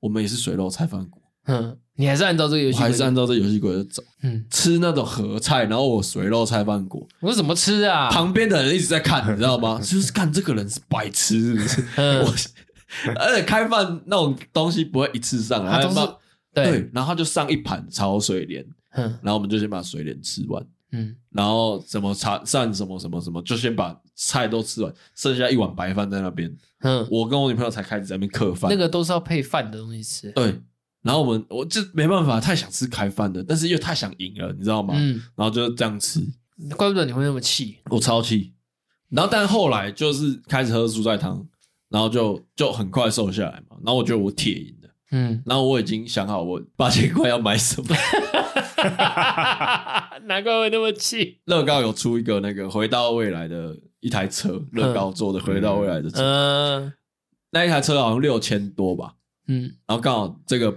[0.00, 8.10] 我们也是水肉菜饭果，嗯，你还是按照这个游戏，还是按照这个游戏规则走，嗯，吃那种合菜，然后我水肉菜饭果，我说怎么吃啊？
[8.10, 9.78] 旁边的人一直在看，你知道吗？
[9.84, 11.82] 就是看这个人是白痴，是不是？
[11.96, 12.34] 我
[13.16, 15.82] 而且开饭那种东西不会一次上来，
[16.52, 20.64] 对，然后他就上一盘炒水莲，嗯，然后我们就先把水莲吃完。
[20.92, 26.56] 嗯，然后什么茶上什么什么什么，就先把菜都吃完，剩下一碗白饭在那边。
[26.82, 28.70] 嗯，我跟我女朋友才开始在那边嗑饭。
[28.70, 30.30] 那个都是要配饭的东西吃。
[30.30, 30.56] 对，
[31.02, 34.94] 然后我们我就没办法，太想吃开饭的，但是又太想赢了，你知道吗？
[34.96, 36.20] 嗯，然后就这样吃。
[36.76, 38.52] 怪不得你会那么气，我超气。
[39.08, 41.44] 然后但后来就是开始喝蔬菜汤，
[41.94, 43.76] 然后就就很快瘦下来嘛。
[43.84, 44.90] 然后我觉得我铁赢的。
[45.12, 47.86] 嗯，然后我已经想好我八千块要买什么。
[50.26, 51.38] 难怪会那么气。
[51.44, 56.92] 乐高有出一个那个回到未来的一台车，乐高做的回到未来的车，嗯，
[57.50, 59.14] 那一台车好像六千多吧，
[59.46, 60.76] 嗯，然后刚好这个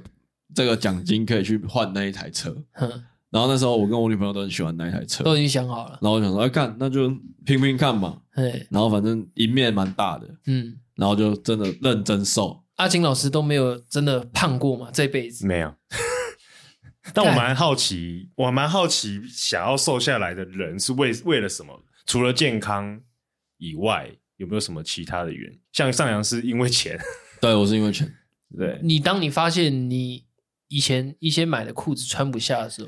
[0.54, 2.90] 这个奖金可以去换那一台车，嗯，
[3.32, 7.10] 然后那时候我跟我女朋友都很喜欢那一台车，都已经想好了，然后我想说，哎，看那就
[7.46, 12.64] 拼拼看嘛，对，然后反正赢面蛮大的，嗯，然后就真的认真瘦。
[12.76, 14.90] 阿金老师都没有真的胖过吗？
[14.94, 15.74] 这辈子没有。
[17.14, 21.84] 但我蛮好奇，我蛮好奇，想要瘦下来的人是为为了什么？
[22.06, 23.00] 除了健康
[23.58, 25.60] 以外，有没有什么其他的原因？
[25.72, 27.00] 像上扬是因为钱，
[27.40, 28.14] 对，我是因为钱。
[28.58, 30.26] 对，你当你发现你
[30.68, 32.88] 以前一些买的裤子穿不下的时候，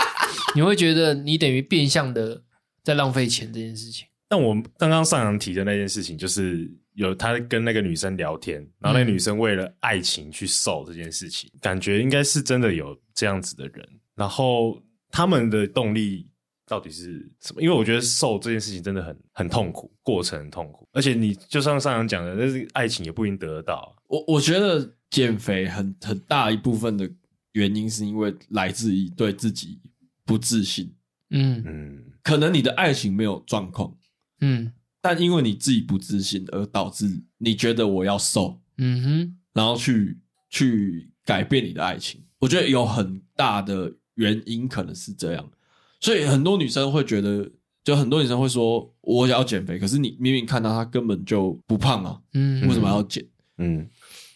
[0.54, 2.42] 你会觉得你等于变相的
[2.82, 4.06] 在浪费钱这件事情。
[4.28, 13.88] 但我刚刚上阳提的那件事情，就是有他跟那个女生聊天，然后那个女生为了爱情去瘦这件事情，嗯、感觉应该是真的有这样子的人。
[14.14, 16.28] 然后他们的动力
[16.66, 17.60] 到底是什么？
[17.60, 20.88] 因为我觉得瘦这件事情真的很很痛苦，过程很痛苦。
[20.92, 23.94] 而且你就像上阳讲的，那是爱情也不一定得得到。
[24.06, 27.08] 我我觉得减肥很很大一部分的
[27.52, 29.80] 原因是因为来自于对自己
[30.24, 30.92] 不自信。
[31.30, 33.92] 嗯嗯，可能你的爱情没有状况。
[34.40, 40.18] 嗯，但因为你自己不自信，而导致你觉得我要瘦，嗯哼，然后去
[40.50, 45.50] 去改变你的爱情，我觉得有很大的原因可能是这样，
[46.00, 47.50] 所以很多女生会觉得，
[47.82, 53.24] 就很多女生会说我想要减肥，可是你明明看到她根本就不胖啊，嗯，为什么要减？
[53.58, 53.88] 嗯，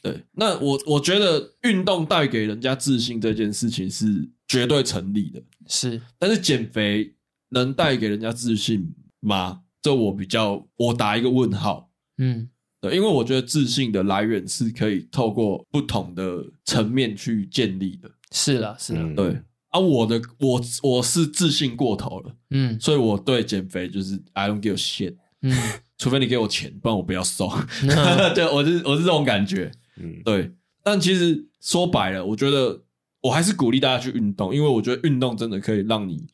[0.02, 7.14] 对，那我我觉得运动带给人家自信这件事情是绝对成立的，是，但是减肥
[7.48, 9.62] 能带给人家自信吗？
[9.80, 11.90] 这我比较，我打一个问号。
[12.18, 12.48] 嗯，
[12.80, 18.10] 对，因为我觉得自信的来源是可以透过不同的层面去建立的。
[18.32, 19.40] 是啦，是啦，嗯、对。
[19.68, 22.34] 啊，我的我我是自信过头了。
[22.50, 25.14] 嗯，所以我对减肥就是 I don't give a shit。
[25.42, 25.54] 嗯，
[25.98, 27.48] 除非你给我钱，不然我不要瘦。
[27.84, 29.70] 嗯、对，我是我是这种感觉。
[29.98, 30.52] 嗯，对。
[30.82, 32.82] 但其实说白了，我觉得
[33.20, 36.26] 我还是鼓励大家去运动，因为我觉得运动真的可以让你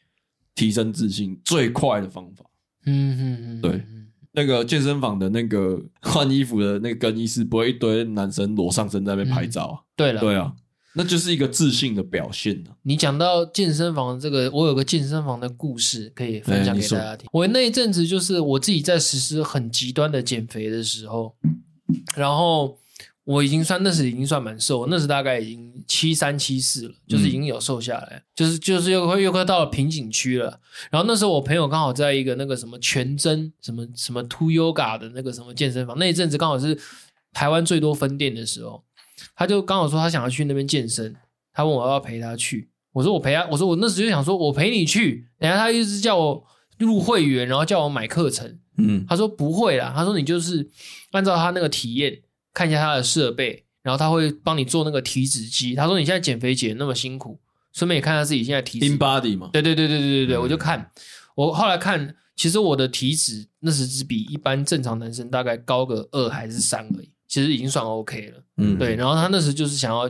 [0.54, 2.44] 提升自信最快的方法。
[2.86, 3.82] 嗯嗯嗯，对，
[4.32, 9.74] 那个健身房的那个 换衣服的那个更衣室，不会一堆男生裸上身在那边拍照啊？
[9.80, 10.52] 嗯、对了，对啊，
[10.94, 12.76] 那就是一个自信的表现啊。
[12.82, 17.28] 你讲到健身房这个，我有个健身房的故事可以分享给大家听。
[17.32, 21.34] 我那一阵子就是我自己在实施很极端的减肥的时候，
[22.16, 22.78] 然后。
[23.24, 30.60] 我已经算那时已经算蛮瘦，那时大概已经七三七四了，就是已经有瘦下来，嗯、就是就是又快又快到了瓶颈区了。
[30.90, 36.78] 然后那时候我朋友刚好在一个那个什么全真什么什么 To Yoga 的那个什么健身房，那一阵子刚好是
[37.32, 38.84] 台湾最多分店的时候，
[39.34, 41.16] 他就刚好说他想要去那边健身，
[41.52, 46.44] 他问我要不要陪他去，我说我陪他，我说我那时就想说我陪你去，等下他一直叫我
[46.78, 48.58] 入会员，然后叫我买课程。
[48.76, 50.68] 嗯，他说不会啦，他说你就是
[51.12, 52.20] 按照他那个体验
[52.54, 55.74] 看一下他的设备，然后他会帮你做那个体脂机。
[55.74, 57.38] 他说你现在减肥减那么辛苦，
[57.72, 58.86] 顺便也看他自己现在体脂。
[58.96, 59.50] InBody 嘛？
[59.52, 60.90] 对对对对对对对，嗯、我就看，
[61.34, 68.42] 我后来看，其实我的体脂那时只比一般正常男生大概高个二还是三而已，其实已经算 OK 了。
[68.58, 68.94] 嗯，对。
[68.94, 70.08] 然后他那时就是想要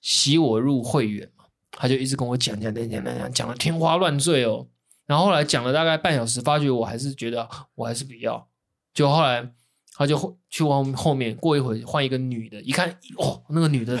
[0.00, 4.66] 吸我入会员嘛，他就一直跟我讲讲讲讲讲讲的天花乱坠哦。
[5.06, 8.48] 然后后来讲了大概半小时，发觉我还是觉得我还是不要。
[8.94, 9.52] 就后来
[9.96, 13.96] 他就去往后面，过一会儿换一个女的，一看哦，那个女的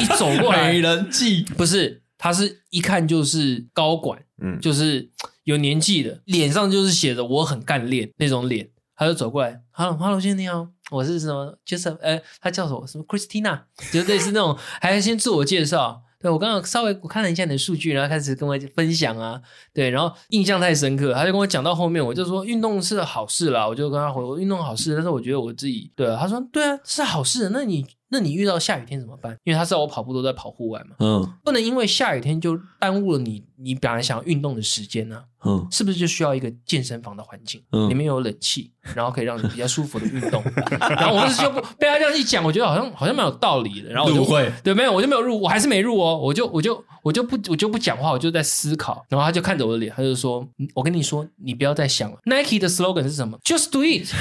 [0.00, 5.08] 一走过来，美人计不是，她是一看就是高管，嗯，就是
[5.44, 8.68] 有年纪的，脸上就是写着我很干练那种脸。
[9.00, 12.84] 他就走过来，Hello，Hello，先生你好，我是什么，Joseph，呃，他叫什么？
[12.84, 13.60] 什么 Christina，
[13.92, 16.02] 就类似那种，还要先自我介绍。
[16.20, 19.40] 对，我刚刚稍微我看了一下你的数据，然后开始跟我分享啊，
[19.72, 29.36] 对，然后印象太深刻，他就跟我讲到后面，我就说运动是好事啦，我就跟他回我运动好事，但是我觉得我自己对啊，他说对啊是好事，那你那你遇到下雨天怎么办？
[29.44, 35.22] 因为他知道我跑步都在跑户外嘛，嗯，不能因为下雨天就耽误了你你本来想要运动的时间呢、啊。
[35.44, 37.62] 嗯，是不是就需要一个健身房的环境？
[37.70, 40.42] 嗯，里面有冷气，然后可以让你比较舒服的运动。
[40.80, 43.88] 然后我当时就不被他这样一讲，我觉得好像好像蛮有道理的。
[43.90, 46.18] 然后我就会对，没有，我就没有入，我还是没入哦。
[46.18, 49.04] 我就我就我就不我就不讲话，我就在思考。
[49.08, 50.44] 然后他就看着我的脸，他就说
[50.74, 52.18] ：“我跟你说，你不要再想了。
[52.24, 54.08] ”Nike 的 slogan 是什么？Just do it。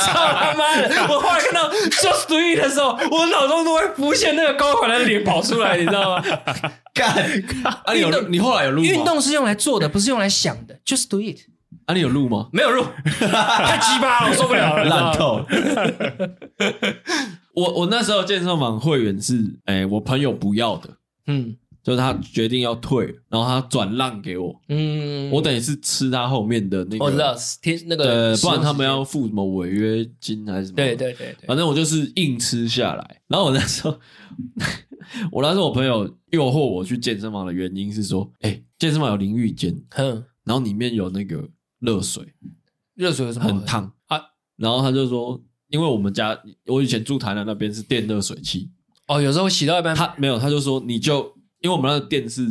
[0.00, 0.88] 操他妈的！
[1.12, 6.24] 我后来看到 Just do it 的时候，我脑中都会浮现那个高管的脸跑出来，你知道吗？
[6.94, 7.08] 干！
[7.64, 8.88] 啊，你有你后来有录吗？
[8.88, 10.78] 运动是用来做的，不是用来想的。
[10.84, 11.38] Just do it。
[11.86, 12.48] 啊，你有录吗？
[12.52, 15.44] 没有录， 太鸡巴了，我受不了了，烂透。
[17.54, 19.34] 我我那时候健身房会员是，
[19.66, 20.88] 哎、欸，我朋友不要的，
[21.26, 30.76] 嗯，就是他决定要退，然后他转让给我，嗯，我等于是吃他后面的那个，哦，天那个，对，不然他们要付什么违约金还是什么？
[30.76, 33.20] 对对对对，反正我就是硬吃下来。
[33.28, 33.98] 然后我那时候。
[35.32, 41.48] 我那时候我朋友诱惑我去健身房的原因是说，哎、欸，健身房有淋浴间，哼，然后里面有那个
[41.80, 42.24] 热水，
[42.94, 43.46] 热水有什么？
[43.46, 43.92] 很烫。
[44.06, 44.20] 啊？
[44.56, 48.70] 然后他就说，因为我们家我以前住台南那边是电热水器，
[49.08, 52.46] 哦，有时候洗到一半，他没有，他就说你就因为我们那个电是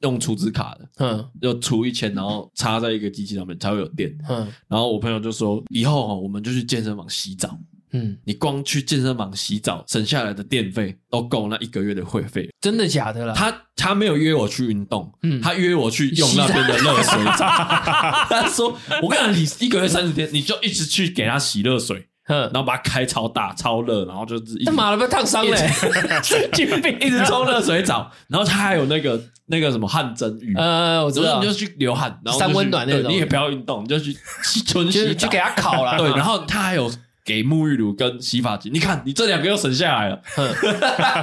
[0.00, 7.58] 用储值卡的，嗯，要储一千，然后插在一个机器上面才会有电，嗯，然后我朋友就说，以后我们就去健身房洗澡。
[7.94, 13.34] 嗯，你光去健身房洗澡省下来的电费都够那一个月的会费，真的假的啦？
[13.34, 17.46] 他他没有约我去运动，嗯，他约我去用那边的热水澡。
[18.30, 25.56] 他说：“我跟你讲，你一个月三十天，你就一直去给他洗热水，嗯，然后把它开超大、超热，然后就是他妈的被烫伤了，
[26.22, 28.10] 神经病， 一直冲热水澡。
[28.28, 34.12] 然后他还有那个那个什么汗蒸浴，呃，我知道，你就去流汗，然后三温暖那种，你也不要运动，你就去
[34.66, 35.96] 纯洗去给他烤了。
[35.98, 36.90] 对，然后他还有。
[37.24, 40.20] 给沐浴乳跟洗发精，你看你这两个又省下来了。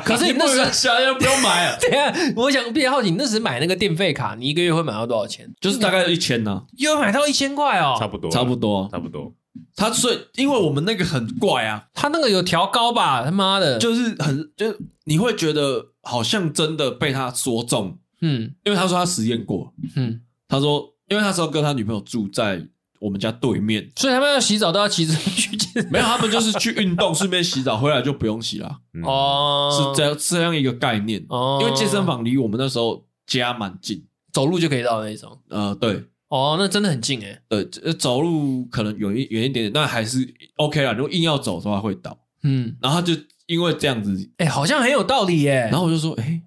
[0.05, 1.77] 可是你那时候想要不用买了。
[1.77, 5.45] 对啊，我想比较好奇，你那时买那个电费卡，你一个月会买到多少钱？
[5.59, 6.63] 就是大概一千呢。
[6.77, 9.33] 又买到一千块哦，差不多，差不多，差不多。
[9.75, 13.23] 他所以，因为我们那个很怪啊，他那个有调高吧？
[13.23, 14.75] 他妈的，就是很就
[15.05, 17.97] 你会觉得好像真的被他说中。
[18.21, 19.73] 嗯，因为他说他实验过。
[19.95, 22.67] 嗯，他说，因为那时候跟他女朋友住在。
[23.01, 28.67] 我们家对面，所以他们要洗澡都要骑车去健没有，他们就是去运动，顺便洗澡，回来就不用洗了。
[29.05, 31.25] 哦、嗯，是这样这样一个概念。
[31.29, 35.39] 哦，因为健身房离我们那时候家蛮近，走路就可以到那种。
[35.47, 36.03] 呃，对。
[36.29, 37.39] 哦，那真的很近诶。
[37.49, 37.63] 呃，
[37.93, 40.93] 走路可能有一远一点点，但还是 OK 啦。
[40.93, 42.17] 如果硬要走的话，会倒。
[42.43, 43.13] 嗯，然后他就
[43.47, 45.67] 因为这样子，哎，好像很有道理耶。
[45.71, 46.41] 然后我就说，哎，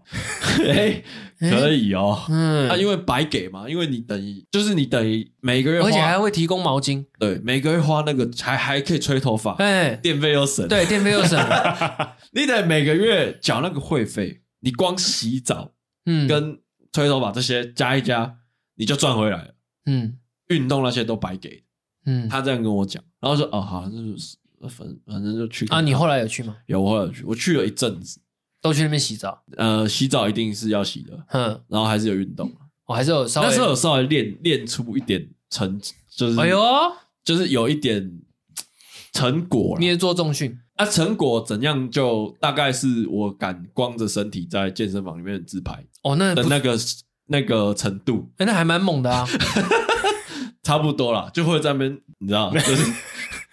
[0.69, 1.03] 哎。
[1.43, 11.37] 可以哦，嗯，啊，因为白给嘛，因为你等于就是你等于每个月，而且还会提供毛巾，对，每个月花那个还还可以吹头发，哎，电费又省，对，电费又省，
[12.31, 15.73] 你得每个月缴那个会费，你光洗澡，
[16.07, 16.61] 嗯，跟
[16.93, 18.37] 吹头发这些加一加，
[18.77, 19.52] 你就赚回来了，
[19.87, 20.19] 嗯，
[20.49, 21.63] 运动那些都白给，
[22.07, 24.37] 嗯，他这样跟我讲，然后说哦好，那就是
[24.69, 26.57] 反反正就去啊，你后来有去吗？
[26.67, 28.21] 有，我后来有去，我去了一阵子。
[28.61, 32.49] 都去那边洗澡，呃，洗澡一定是要洗的，嗯，然后还是有运动，
[32.87, 36.63] 我还是有稍微，那时候有稍微练练出一点成，就是，哎呦，
[37.25, 38.21] 就是有一点
[39.13, 39.77] 成果。
[39.81, 40.87] 你也做重训啊？
[40.87, 41.91] 成果怎样？
[41.91, 46.79] 就大概是我敢光着身体在健身房里面自拍哦，那的那个
[47.33, 49.27] 那个程度，哎，那还蛮猛的啊，
[50.63, 52.93] 差不多啦，就会在那边，你知道， 就是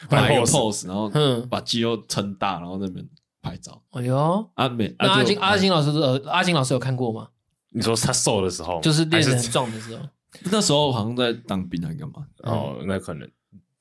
[0.09, 1.09] 摆个 pose，然后
[1.49, 3.03] 把肌肉撑大，然后那边。
[3.41, 7.30] 拍照，哎呦，阿美，阿金阿金老师，呃，阿金老师有看过吗？
[7.71, 10.03] 你说他瘦的时候，就是练得很壮的时候，
[10.51, 12.15] 那时候好像在当兵还干嘛？
[12.43, 13.25] 哦，那可能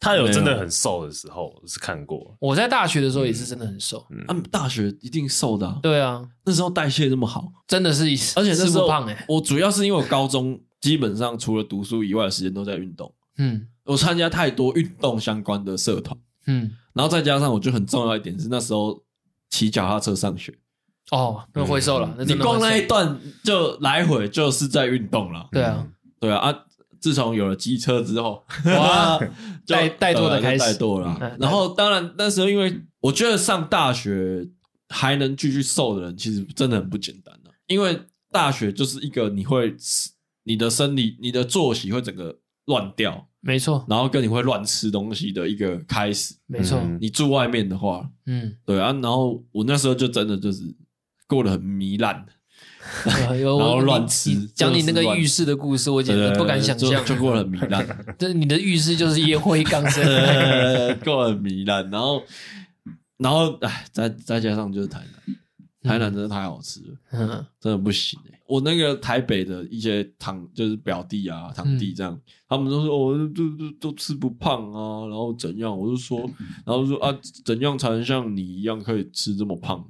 [0.00, 2.36] 他有真的很瘦的时候是看过。
[2.40, 5.78] 我在大学的时候也是真的很瘦，他们大学一定瘦的。
[5.82, 8.04] 对啊，那时候代谢这么好，真的是，
[8.36, 9.24] 而且那时候胖哎。
[9.28, 19.02] 我主要是因为我高中基本上除了读书以外的时间都在运动，嗯，我参加太多运动相关的社团，嗯，然后再加上我觉得很重要一点是那时候
[19.50, 20.56] 骑脚踏车上学。
[21.10, 22.14] 哦，那会瘦了。
[22.26, 25.48] 你光那一段就来回就是在运动了。
[25.50, 25.88] 对啊，
[26.20, 26.64] 对啊啊！
[27.00, 29.18] 自从有了机车之后， 哇，
[29.66, 31.36] 带带舵的开始，带舵了。
[31.38, 34.46] 然后当然那时候，因为我觉得上大学
[34.88, 37.50] 还能继续瘦的人，其实真的很不简单的。
[37.66, 39.74] 因为大学就是一个你会
[40.44, 43.84] 你的生理、你的作息会整个乱掉，没错。
[43.88, 46.80] 然后跟你会乱吃东西的一个开始，没错。
[47.00, 48.92] 你住外面的话，嗯，对啊。
[48.94, 50.62] 然后我那时候就真的就是。
[51.30, 52.24] 过得很糜烂，
[53.04, 54.34] 然后乱吃。
[54.54, 57.04] 讲你那个浴室的故事，我简直不敢想象。
[57.04, 57.86] 就过得很糜烂，
[58.18, 60.02] 就是你的浴室就是烟灰缸 声，
[61.04, 61.88] 过得很糜烂。
[61.90, 62.22] 然后，
[63.18, 65.00] 然后，哎，再再加上就是台
[65.82, 68.18] 南，台南真的太好吃了，真的不行。
[68.46, 72.18] 我那个台北的一些堂，就是表弟啊、堂弟这样，
[72.48, 75.76] 他们都说哦，都都都吃不胖啊，然后怎样？
[75.78, 76.18] 我就说，
[76.64, 77.14] 然后说啊，
[77.44, 79.84] 怎样才能像你一样可以吃这么胖？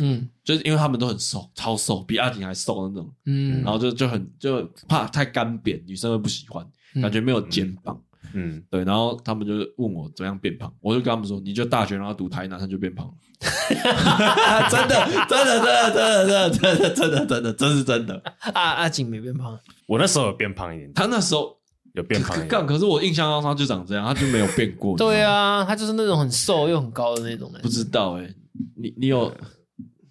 [0.00, 3.12] 嗯，就是因为他们都很瘦，超瘦，比阿景还瘦那种。
[3.26, 6.64] 嗯，然后就就很就怕太干扁，女生会不喜欢，
[7.02, 8.00] 感觉没有肩膀。
[8.32, 8.84] 嗯，对。
[8.84, 13.12] 然后他们就问我怎样变胖，我就跟他们说，你就大学然后读台南，他就变胖。
[13.44, 18.22] 真的，真的，真的，真的，真的，真的，真的，真的，真是真的
[18.54, 18.62] 阿！
[18.70, 20.90] 阿景没变胖，我那时候有变胖一点。
[20.94, 21.54] 他那时候
[21.92, 24.96] 有变胖，可可是我印象当中就长这样，他就没有变过。
[24.96, 27.60] 对啊，他就是那种很瘦又很高的那种人。
[27.60, 28.34] 不知道哎，
[28.76, 29.30] 你你有？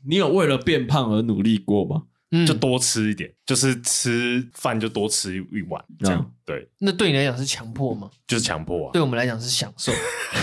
[0.05, 2.03] 你有为了变胖而努力过吗？
[2.47, 6.67] 就多吃一点，就是吃饭就多吃一碗，这样对。
[6.79, 8.09] 那对你来讲是强迫吗？
[8.25, 8.91] 就是强迫啊。
[8.91, 9.91] 对我们来讲是享受。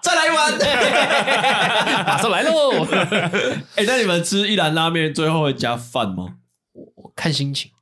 [0.00, 0.52] 再来一碗，
[2.06, 2.86] 马上来喽！
[3.74, 6.36] 哎，那你们吃一兰拉面最后会加饭吗？
[6.72, 7.72] 我看心情，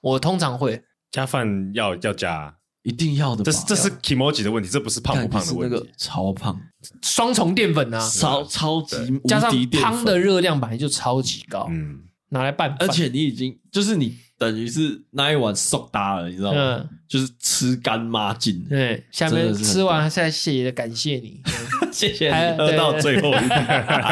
[0.00, 2.56] 我通常会加饭，要要加。
[2.84, 5.90] 一定要的，这是这是 kimoji 的问题，这不是胖不胖的问题。
[5.96, 6.60] 超胖，
[7.02, 16.84] 双重淀粉啊，超超级加上汤的热量本来就超级高，嗯，拿来拌饭，而且你已经就是你等于是那一碗瘦大了，你知道吗？
[17.08, 18.62] 就是吃干抹净。
[18.68, 21.40] 对，下面吃完还是在谢谢的感谢你，
[21.90, 23.54] 谢谢你喝到最后一口，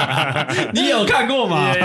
[0.72, 1.74] 你有看过吗？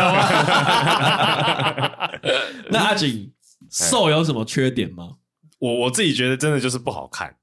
[2.70, 3.34] 那阿景
[3.70, 5.16] 瘦有什么缺点吗？
[5.60, 7.36] 我我自己觉得真的就是不好看，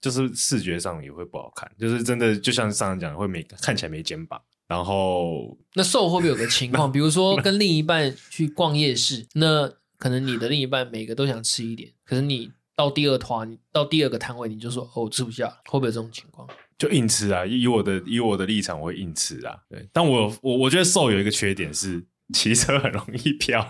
[0.00, 4.40] 就是视觉上也会不好看，就是真的就像上次讲的，会没看起来没肩膀。
[4.66, 9.68] 然后那瘦会不会有个情况， 比如说跟另一半去逛夜市，那
[9.98, 16.48] 可能你的另一半每个都想吃一点，可是你到第二团，你到第二个摊位你就说哦，吃不下，会不会有这种情况？
[16.78, 17.44] 就硬吃啊！
[17.44, 19.56] 以我的以我的立场，我会硬吃啊。
[19.68, 22.04] 对，但我我我觉得瘦有一个缺点是。
[22.32, 23.66] 骑车很容易飘，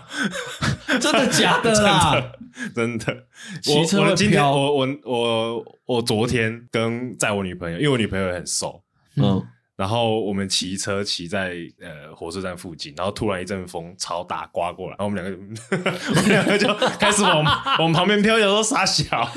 [1.01, 2.31] 真的假的啦？
[2.73, 3.27] 真的，
[3.61, 4.51] 骑车会飘。
[4.55, 8.81] 我我我我昨天跟载我女朋友，因为我女朋友也很瘦，
[9.17, 9.43] 嗯，
[9.75, 15.37] 然后我们骑车骑在呃火车站附近，然后突然一阵风超大刮过来，然后我们两个
[16.15, 17.43] 我们两个就开始往
[17.79, 19.29] 往旁边飘，有时候傻笑。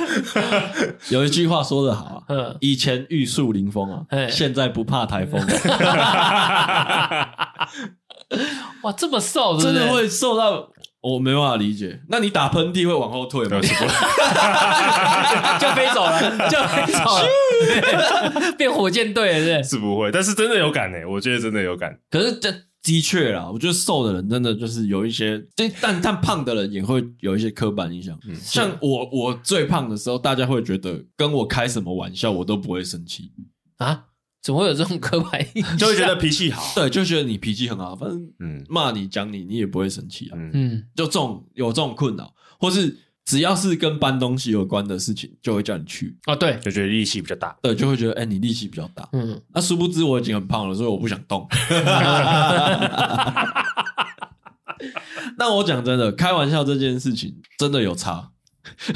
[1.10, 5.44] 有一句话说的好啊，嗯，以前玉树临风啊，现在不怕台风。
[8.82, 10.70] 哇，这么瘦，真的会瘦到
[11.00, 12.00] 我没办法理解。
[12.08, 13.58] 那你打喷嚏会往后退吗？
[15.58, 19.68] 就飞走了， 就飞走了，变火箭队了，是不是？
[19.70, 21.98] 是不会，但是真的有感诶，我觉得真的有感。
[22.10, 22.52] 可是这
[22.82, 25.42] 的确啦，我觉得瘦的人真的就是有一些，
[25.80, 28.18] 但但胖的人也会有一些刻板印象。
[28.26, 33.30] 嗯，像我，我最胖的时候，大家会觉得跟我开什么玩笑，我都不会生气
[33.78, 34.04] 啊。
[34.40, 35.76] 怎么会有这种刻板印象？
[35.78, 46.16] 就会觉得脾气好， 对，就觉得你脾气很好，反正嗯，骂你讲你，你也不会生气啊，嗯，就这种有这种困扰，或是只要是跟搬东西有关的事情，就会叫你去。
[46.24, 51.46] 啊，对，就觉得力气比较大，对，就会觉得哎，你力气比较大，嗯，那殊不知我已经很胖了，所以我不想动。
[55.36, 58.30] 那我讲真的，开玩笑这件事情真的有差，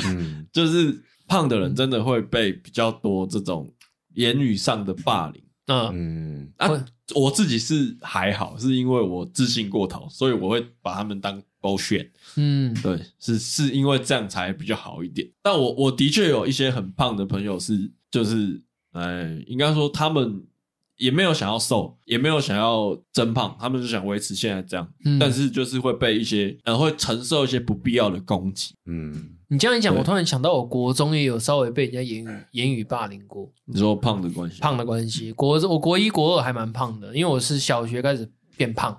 [0.07, 3.69] 嗯，就是胖的人真的会被比较多这种。
[4.15, 6.53] 言语上的霸凌，嗯。
[6.57, 6.69] 啊，
[7.15, 15.29] 我自己是还好，是因为我自信过头，所以我会把他们当 bullshit，嗯，对，是是因为这样才比较好一点。
[15.43, 20.43] 但我我的确有一些很胖的朋友是，就是，哎，应该说他们
[20.97, 24.87] 也没有想要瘦，也没有想要增胖，他们就想维持现在这样。
[25.05, 28.75] 嗯，但是就是会被一些呃，会承受一些不必要的攻击。
[28.87, 33.51] 嗯，你这样一讲，我突然想到，我国中也有稍微被人家言语言语霸凌过。
[33.65, 34.61] 你说胖的关系？
[34.61, 38.97] 胖的关系，国我国一国二还蛮胖的，因为我是小学开始变胖，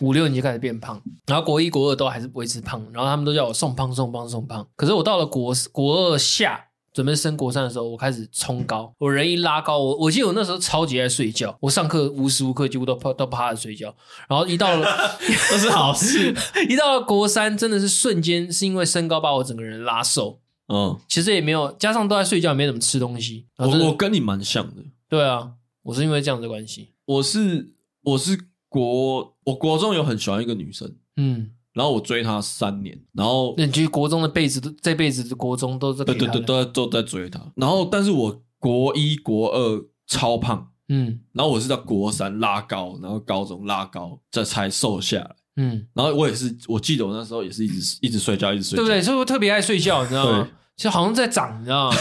[0.00, 4.66] 五六年级开始变胖，然后国一国二都还是维持胖，然后他们都叫我送胖送胖送胖。
[4.76, 6.62] 可是我到了国国二下。
[6.96, 13.94] 准备升国三的时候，我开始冲高，我人一拉高，我我记得我那时候超级爱睡觉，我上课无时无刻几乎都趴都趴着睡觉，
[14.26, 14.88] 然后一到了
[15.52, 16.34] 都是好事，
[16.70, 23.44] 一到了国三真的是瞬间是因为身高把我整个人拉瘦，嗯，其实也没有，加上都在睡觉，也没怎么吃东西。
[23.58, 25.50] 我我跟你蛮像的，对啊，
[25.82, 27.74] 我是因为这样的关系，我是
[28.04, 28.40] 我是
[28.70, 31.50] 国我国中有很喜欢一个女生，嗯。
[31.76, 37.38] 然后我追他三年，然后那你觉得国中的辈子都这辈子的国中都在对对对都在都在追他。
[37.54, 49.02] 然后但是我国一国二超胖，嗯，然后我是到国三拉高，然后高中拉高，这才瘦下来，嗯，然后我也是，我记得我那时候也是一直一直睡觉，一直睡觉，对不对？
[49.02, 50.02] 所以我特别爱睡觉？
[50.02, 50.48] 你知道吗？
[50.78, 51.96] 就好像在长，你知道吗？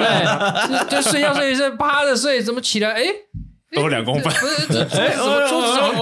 [0.00, 2.92] 对，就睡觉睡一睡，趴着睡，怎么起来？
[2.92, 3.04] 哎。
[3.72, 5.94] 多两公分，不是，哎，桌子上，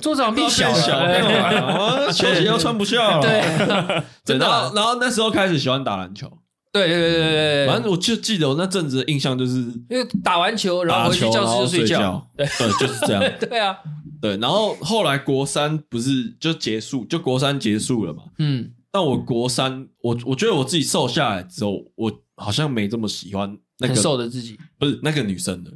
[0.00, 3.22] 桌子上变小了，球鞋又穿不下了。
[3.22, 4.46] 对，真的。
[4.74, 6.30] 然后那时候开始喜欢打篮球。
[6.72, 9.52] 对对对对，反正我就记得我那阵子的印象就是，
[9.88, 12.28] 因为打完球，然后回去教室就睡觉。
[12.36, 12.44] 对，
[12.80, 13.22] 就是这样。
[13.38, 13.78] 对啊，
[14.20, 14.36] 对。
[14.38, 18.24] 然后后来国三不是就结束，就国三结束了嘛。
[18.40, 18.72] 嗯。
[18.90, 25.70] 但我国三，我我觉得我自己瘦下来之后，我好像没这么喜欢那个瘦的自己，不是那个女生的。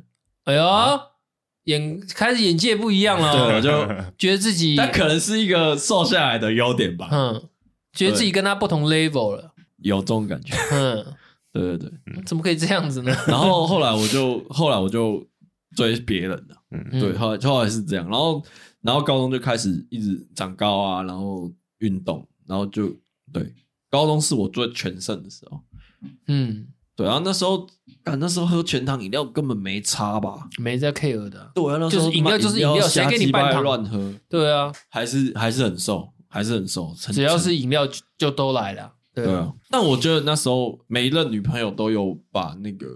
[0.45, 0.65] 哎呦。
[1.69, 7.09] 眼开始眼界不一样了，对，我就 觉得自己，那可能是一个瘦下来的优点吧。
[7.13, 7.49] 嗯，
[7.93, 9.53] 觉得自己跟他不同 level 了，
[9.83, 10.55] 有这种感觉。
[10.73, 11.05] 嗯，
[11.53, 13.15] 对对对，怎么可以这样子呢？
[13.29, 15.27] 然后后来我就后来我就
[15.77, 16.57] 追别人了。
[16.71, 18.09] 嗯，对，后来后来是这样。
[18.09, 18.43] 然后
[18.81, 22.89] 然后高中就开始一直长高啊，然后运动，然后就
[23.33, 23.55] 对，
[23.91, 25.61] 高中是我最全盛的时候。
[26.29, 26.69] 嗯。
[26.97, 27.65] 对然后，那时候，
[28.05, 30.49] 干那时候喝全糖饮料根本没差吧？
[30.59, 31.51] 没在 care 的。
[31.55, 34.15] 对啊，那时候就是饮料就是饮料，谁给你半糖乱喝？
[34.29, 36.95] 对啊，还是还是很瘦，还是很瘦。
[36.97, 37.87] 只要是饮料
[38.17, 38.93] 就都来了。
[39.15, 42.87] 对啊，对啊，但我觉得那时候每一任女朋友都有把那个，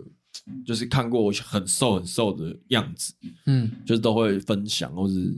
[0.65, 3.13] 就是看过我很瘦很瘦的样子，
[3.47, 5.35] 嗯，就是都会分享，或是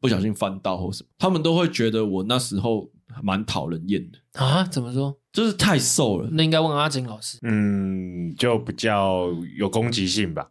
[0.00, 2.88] 不小心翻到或什么，他们都会觉得我那时候
[3.22, 4.62] 蛮讨人厌的啊？
[4.64, 5.18] 怎么说？
[5.38, 7.38] 就是太瘦了，那应该问阿景老师。
[7.42, 10.44] 嗯，就比较有攻击性吧，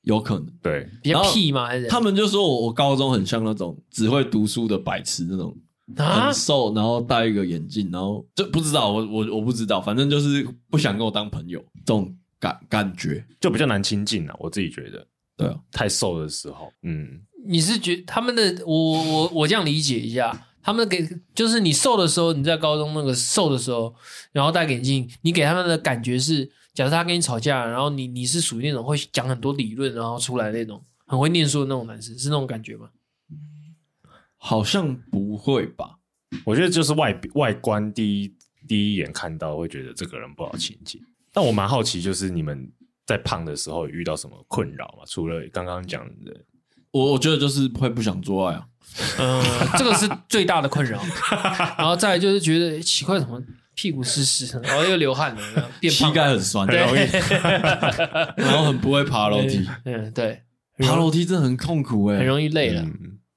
[0.00, 0.48] 有可能。
[0.60, 1.68] 对，比较屁嘛？
[1.68, 5.56] 还是他们就说我我高中很像那种只会读书的白痴那种，
[5.96, 14.34] 很瘦，然后戴一个眼镜，然后就不知道我我我不知道，反正就是不想跟我当朋友，这种感感觉就比较难亲近了。
[14.40, 18.74] 我自己觉得，对啊，太瘦的时候，嗯，你是觉他们的，我
[19.04, 20.48] 我我这样理解一下。
[20.62, 23.94] 他们给就是你瘦的时候，你在高中那个瘦的时候，
[24.30, 32.88] 然后戴眼镜，你给他们的感觉是，假设他跟你吵架，然后你你是属于那种会讲很多理论，然后出来那种很会念书的那种男生，是那种感觉吗？
[34.36, 35.98] 好像不会吧？
[36.44, 38.34] 我觉得就是外外观第一
[38.66, 41.00] 第一眼看到会觉得这个人不好亲近。
[41.32, 42.70] 但我蛮好奇，就是你们
[43.06, 45.04] 在胖的时候遇到什么困扰吗？
[45.06, 46.44] 除了刚刚讲的，
[46.90, 48.66] 我我觉得就是会不想做爱啊。
[49.18, 49.42] 嗯，
[49.78, 51.00] 这个是最大的困扰，
[51.78, 53.42] 然后再来就是觉得奇怪，怎么
[53.74, 57.00] 屁股湿湿，然后 又流汗了，变膝盖很酸，很容易，
[58.36, 59.66] 然后很不会爬楼梯。
[59.84, 60.42] 嗯，对，
[60.78, 62.84] 爬楼梯真的很痛苦哎，很容易累了。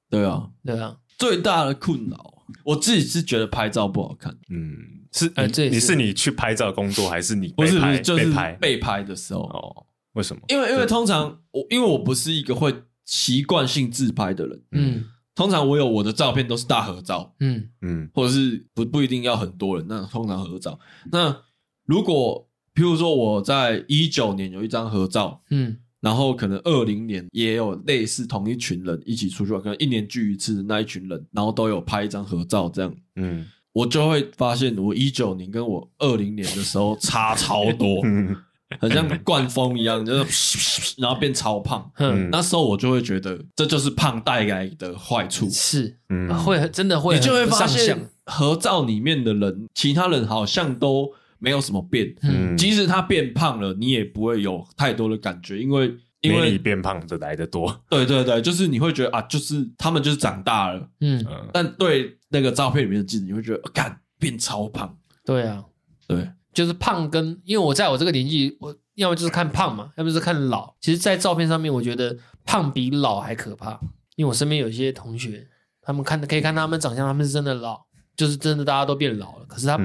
[0.10, 4.36] 对啊，对啊，最大的困扰，我自己是觉得拍照不好看。
[4.50, 4.76] 嗯，
[5.12, 9.41] 是，这你是你去拍照工作，还是你不是不是就是被拍的时候？
[9.41, 10.41] 哦，为什么？
[10.50, 12.74] 因为因为通常我因为我不是一个会
[13.06, 15.06] 习惯性自拍的人，嗯。
[15.36, 17.70] 通常我有我的照片都是大合照，嗯。
[17.82, 20.80] 嗯，或者是不不一定要很多人，那通常合照。
[21.12, 21.38] 那
[21.86, 38.00] 如果譬如说我在一九年有一张合照，嗯，然后可能二零年也有类似同一群人一起出去玩，可能一年聚一次的那一群人，然后都有拍一张合照，这样，嗯，我就会发现我一九年跟我二零年的时候差超多。
[38.04, 38.36] 嗯
[38.80, 41.91] 很像灌风一样，就是然后变超胖。
[41.97, 45.49] 嗯，那时候我就会觉得这就是胖带来的坏处。
[45.49, 52.16] 是，嗯，会真的会，你就会发现合照里面的人，其他人好像都没有什么变。
[52.24, 57.84] 嗯，即使他变胖了，你也不会有太多的感觉，因为因为你变胖的来的多。
[57.88, 60.89] 对对对，就是你会觉得啊，就是他们就是长大了。
[61.01, 64.97] 嗯，但对那个照片里面的自己，你会觉得，干变超胖。
[65.24, 65.63] 对啊，
[66.07, 66.28] 对。
[66.56, 70.74] 就是胖跟，因为我在我这个年纪，我要么就是看胖嘛，要么就是看老。
[70.80, 73.78] 其实，在照片上面，我觉得胖比老还可怕。
[74.16, 75.45] 因为我身边有一些同学，
[75.82, 77.86] 他们看可以看他们长相，他们是真的老，
[78.16, 79.45] 就是真的大家都变老了。
[79.45, 79.78] 可是他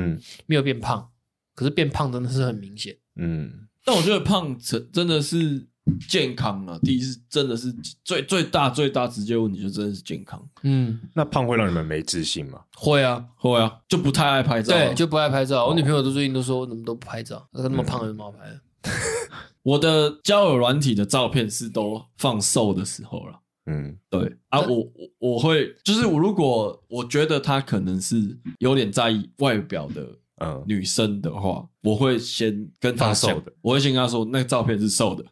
[0.47, 1.11] 没有变胖，嗯、
[1.57, 2.97] 可是变胖真的是很明显。
[3.17, 5.67] 嗯，但我觉得胖真真的是
[6.09, 6.79] 健康啊。
[6.83, 7.73] 第一是真的是
[8.05, 10.43] 最最大最大直接问题，就真的是健康。
[10.63, 12.61] 嗯，那胖会让你们没自信吗？
[12.77, 14.75] 会啊，会啊，就不太爱拍照。
[14.75, 15.65] 对，就不爱拍照。
[15.65, 17.47] 哦、我女朋友都最近都说，我怎么都不拍照？
[17.53, 18.61] 那个那么胖有什么好拍的？
[18.83, 18.93] 嗯、
[19.63, 23.41] 我的交友软体的照片是都放瘦的时候了。
[23.67, 24.87] 嗯，对啊，我
[25.19, 30.07] 我会就是我如果我觉得她可能是有点在意外表的
[30.41, 35.25] 呃女生的话，我会先跟她瘦的，我会先跟她说那个照片是瘦的，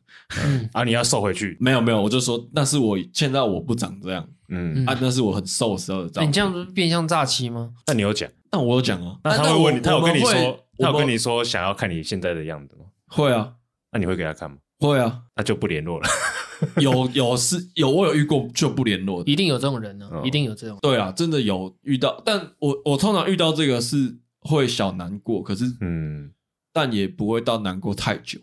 [0.45, 1.57] 嗯 啊，你要瘦回去？
[1.61, 6.29] 没有没有，我就说那是我现在我不长这样，嗯啊，那是我很瘦时候的照片。
[6.29, 7.73] 你这样不是变相诈欺吗？
[7.89, 8.31] 那你有讲？
[8.51, 10.33] 那我有讲啊，那他会问你，他有跟你说，
[10.79, 12.85] 他有跟你说想要看你现在的样子吗？
[13.09, 13.53] 会啊，
[13.93, 14.57] 那你会给他看吗？
[14.79, 16.09] 会啊，那就不联络了。
[16.81, 20.77] 有有是有我有遇过就不联络的，一定有这种人呢，一定有这种。
[20.83, 26.33] 对啊，真的有遇到，但我我通常遇到这个是会小难过，可是嗯，
[26.73, 28.41] 但也不会到难过太久。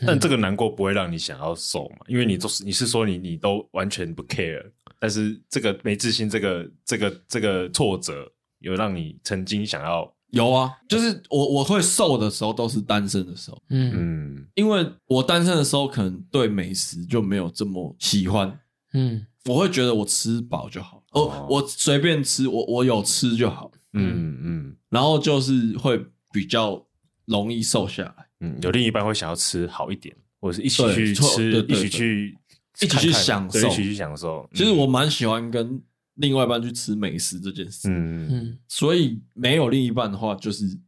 [0.06, 1.98] 但这个难过不会让你想要瘦嘛？
[2.08, 4.64] 因为你都是你是说你你都完全不 care，
[4.98, 8.30] 但是这个没自信，这个这个这个挫折
[8.60, 10.12] 有让你曾经想要。
[10.30, 13.92] 有啊，就是我我会瘦的时候都是单身的时候，嗯。
[13.94, 18.58] 嗯，因为我单身的时候可能对美食就没有这么喜欢，
[18.94, 26.84] 嗯，我会觉得我吃饱就好，哦，哦，我随便吃，我我有吃就好，嗯嗯，然后就是会比较
[27.26, 32.38] 容易瘦下来，嗯，有另一半会想要吃好一点，或者是一起去吃，一起去
[32.80, 34.48] 一起去享受，一起去享受。
[34.54, 35.82] 其实我蛮喜欢跟。
[36.16, 38.28] 另外一半去吃美食这件事，嗯。
[38.30, 40.78] 嗯，所以没有另一半的话，就是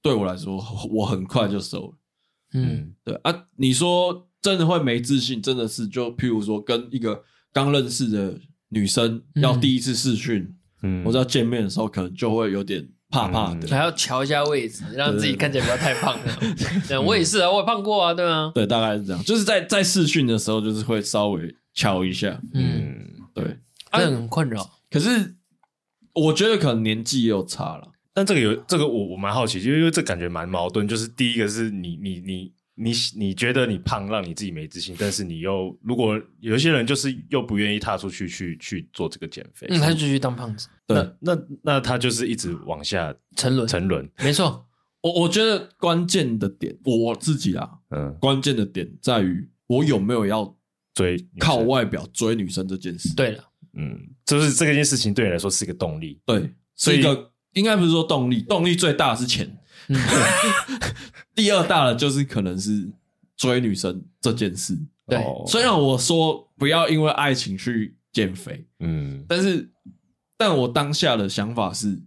[0.00, 0.56] 对我来说，
[0.90, 1.98] 我很快就瘦了，
[2.54, 7.22] 嗯，对啊，你说真的会没自信，真的是就譬如说跟一个
[7.52, 8.40] 刚认识的
[8.70, 16.18] 女生要第一次视讯，嗯，或者要见面的时候，可能就会有点怕怕的，还要瞧一下位置，让自己看起来不要太胖。
[16.88, 18.52] 对，我也是啊，我也胖过啊，对吗？
[18.54, 23.58] 对，大概是这样，就是在在试训的时候，就是会稍微瞧一下，嗯，对。
[23.94, 25.34] 这很困扰，可是
[26.14, 27.88] 我觉得可能年纪也有差了。
[28.14, 30.88] 但这个有这个我我蛮好奇，因为这感觉蛮矛盾。
[30.88, 32.52] 就是第一个是你你你
[32.82, 40.68] 你你觉得你胖让你自己没自信，但是你又如果有一些人就是又不愿意踏出去去去做这个减肥，嗯，他就继续当胖子。
[40.86, 44.10] 对，那那那他就是一直往下沉沦沉沦。
[44.18, 44.66] 没错，
[45.00, 50.56] 我我觉得关键的点我自己啊，嗯，关键的点在于我有没有要
[50.94, 53.14] 追靠外表追女生这件事。
[53.14, 53.44] 对了。
[53.74, 59.48] 嗯，就是这件事情对你来说是一个动力，对，是一个应该不是说动力，动力最大的是钱，
[59.88, 59.96] 嗯、
[61.34, 62.90] 第二大的就是可能是
[63.36, 64.78] 追女生这件事。
[65.06, 69.70] 对，虽然我说不要因为爱情去减肥，嗯，但是
[70.36, 72.00] 但我当下的想法是，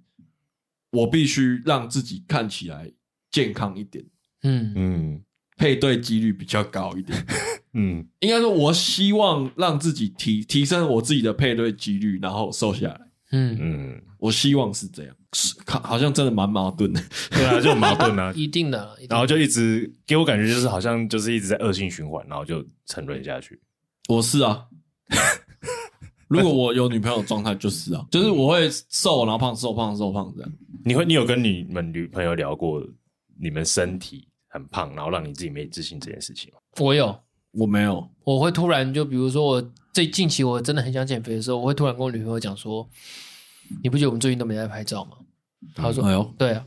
[0.91, 2.91] 我必须让自己看起来
[3.31, 4.05] 健康一点，
[4.43, 5.21] 嗯嗯，
[5.57, 7.25] 配对几率比较高一点。
[7.77, 13.01] 嗯，应该说，我希望让自己提提升我自己的配对几率，然后瘦下来。
[13.35, 15.15] 嗯嗯，我希望是这样，
[15.67, 17.01] 好，好像真的蛮矛盾的。
[17.31, 18.97] 对啊，就很矛盾啊， 一定的。
[19.09, 23.59] 然后就一直给我感觉就是好像就是一直在恶性循环，然后就沉沦下去。
[24.07, 24.65] 我是啊，
[26.27, 30.51] 如果我有女朋友状态就是啊，就是我会瘦，然后胖，瘦胖，瘦胖这样。
[30.83, 32.81] 你会，你有跟你们女朋友聊过
[33.39, 36.59] 你们身体很胖，然后让你自己没自信这件事情吗？
[36.79, 37.15] 我有。
[37.57, 42.85] 我没有，我会突然就比如说我最近期我真的很想减肥的时候，我会突然跟我女朋友讲说
[43.83, 45.17] ：“你不觉得我们最近都没在拍照吗？”
[45.75, 46.65] 他说：“哎呦，对啊。”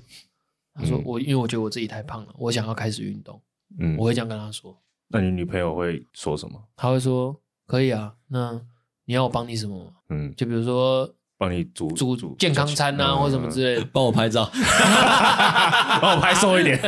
[0.74, 3.40] 他说：“我因为我觉得我自己太胖了，我想要开始运动。”
[3.78, 4.76] 嗯，我会这样跟他说。
[5.08, 6.62] 那你女朋友会说什么？
[6.76, 8.60] 她会说：“可以啊，那
[9.04, 11.14] 你要我帮你什么吗？”嗯，就比如说。
[11.40, 14.42] 帮你煮煮煮健康餐啊，或什么之类的，帮我拍照
[16.02, 16.76] 帮我拍瘦一点，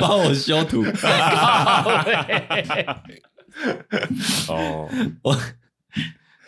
[0.00, 0.82] 帮我修图。
[4.48, 4.88] 哦，
[5.22, 5.36] 我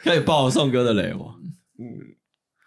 [0.02, 1.34] 可以爆我宋哥的雷吗？
[1.78, 1.84] 嗯，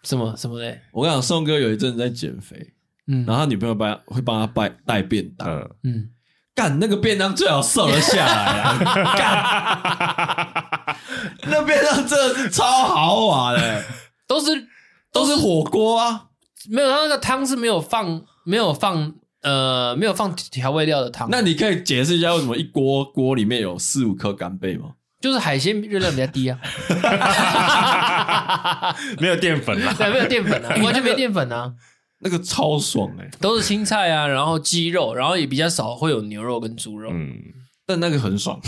[0.02, 0.80] 什么什么雷？
[0.92, 2.74] 我跟你讲，宋哥有一阵子在减肥，
[3.06, 5.48] 嗯，然后他女朋友帮会帮他带带便当，
[5.82, 6.10] 嗯。
[6.54, 8.76] 干那个便当最好瘦了下来啊！
[9.16, 10.98] 干，
[11.50, 13.82] 那便当真的是超豪华的，
[14.28, 14.68] 都是
[15.10, 16.26] 都是火锅啊，
[16.68, 21.26] 没有，他那个汤是没有放没有放呃没有放调味料的汤。
[21.30, 24.90] 那你可以解释一下为什么一锅锅里面有四五颗干贝吗？
[25.22, 26.58] 就是海鲜热量比较低啊，
[29.20, 31.72] 没有淀粉啊，对，没有淀粉啊，完全没淀粉啊。
[32.24, 37.36] 那个超爽哎、欸，都是青菜啊，然后鸡肉，然后也比较少会有牛肉跟猪肉，嗯，
[37.86, 38.60] 但那个很爽，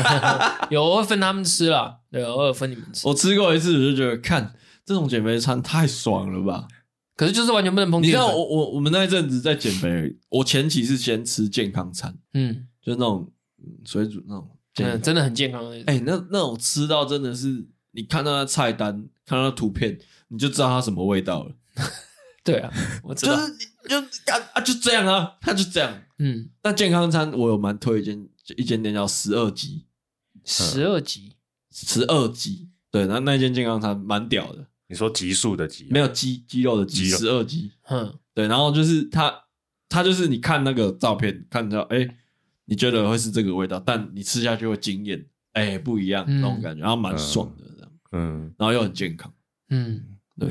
[0.70, 3.06] 有我会分他们吃啦，对，偶尔分你们吃。
[3.08, 6.66] 我吃过一次，我就觉得看这种减肥餐太爽了吧，
[7.16, 8.02] 可是就是完全不能碰。
[8.02, 13.30] 你知道我我我们那一阵子在减肥，我前期是先吃健康餐，嗯，就那种
[13.84, 15.76] 水煮那种，嗯，真的很健康的。
[15.86, 18.92] 哎、欸，那那种吃到真的是，你看到那菜单，
[19.24, 19.98] 看到那图片，
[20.28, 21.54] 你就知道它什么味道了。
[22.44, 22.72] 对啊，
[23.02, 23.56] 我知道，就是
[23.88, 26.02] 就啊啊就这样啊，它就这样。
[26.18, 29.84] 嗯，那健康餐我有蛮推荐，就一间店叫十二级，
[30.44, 31.32] 十二级，
[31.72, 32.70] 十二级。
[32.90, 34.66] 对，那那间健康餐蛮屌的。
[34.88, 37.72] 你说极速的级，没有鸡鸡肉的鸡，十二级。
[37.88, 39.34] 嗯，对，然后就是它，
[39.88, 42.06] 它就是你看那个照片，看到哎，
[42.66, 47.92] 你觉得会是这个味道，但你吃下去会惊艳，哎，不一样那种感觉，然后蛮爽的这样。
[48.12, 49.32] 嗯，然后又很健康。
[49.70, 50.50] 嗯，对。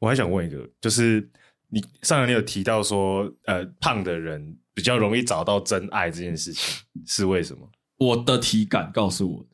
[0.00, 1.26] 我还想问一个，就是
[1.68, 7.70] 你上来你有提到说，呃，胖的人比较容易找到真爱这件事情是为什么？
[7.96, 9.46] 我的体感告诉我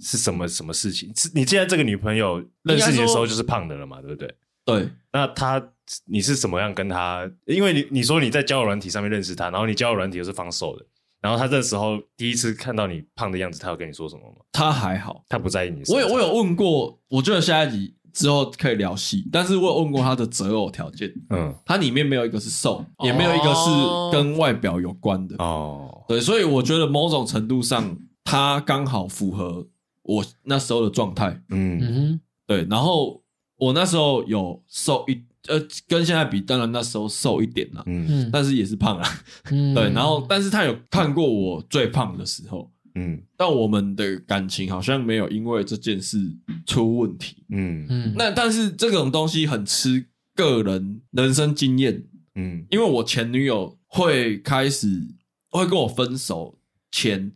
[0.00, 1.12] 是什么什么事情？
[1.14, 4.00] 是你现在这个女朋友认识你的时候就是胖的了嘛？
[4.00, 4.34] 对不对？
[4.64, 4.90] 对。
[5.12, 5.72] 那她
[6.06, 7.30] 你是怎么样跟她？
[7.44, 10.86] 因为你你说你在交友软体上面认识她，然后你交友软体又是放瘦的，
[11.20, 14.36] 然后他这时候第一次看到你胖的样子，他有跟你说什么吗？
[14.52, 15.82] 他还好，他不在意你。
[15.88, 17.94] 我有我有问过，我觉得下一集。
[18.10, 23.70] 之后可以聊戏，但是我有问过他的择偶条件，嗯，他里面没有一个是瘦，也没有一个是
[24.10, 25.36] 跟外表有关的。
[25.38, 29.68] 哦，对，所以我觉得某种程度上他刚好符合
[30.02, 33.22] 我那时候的状态，嗯，对，然后
[33.56, 39.04] 我那时候有瘦一呃，跟现在比，当然那时候瘦一点了，嗯，但是也是胖了，
[39.50, 42.70] 嗯， 对，然后但是他有看过我最胖的时候。
[42.94, 46.18] 嗯，但我们的感情好像没有因为这件事
[46.66, 47.44] 出问题。
[47.50, 52.02] 嗯嗯，那但是这种东西很吃个人人生经验。
[52.34, 55.06] 嗯，因为我前女友会开始
[55.50, 56.58] 会跟我分手
[56.90, 57.30] 前，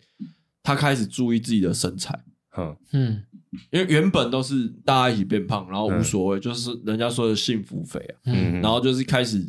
[0.65, 2.25] 她开始注意自己的身材。
[2.57, 3.23] 嗯嗯，
[3.71, 8.15] 因为原本都是大家一起变胖，然后无所谓，就是人家说的幸福肥啊。
[8.27, 9.47] 嗯，然后就是开始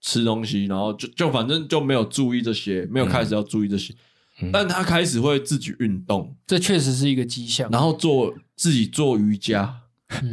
[0.00, 3.94] 吃东西，然后就就反正就没有注意这些，没有开始要注意这些。
[4.52, 7.70] 但他开始会自己运动，这确实是一个迹象。
[7.70, 9.82] 然后做自己做瑜伽，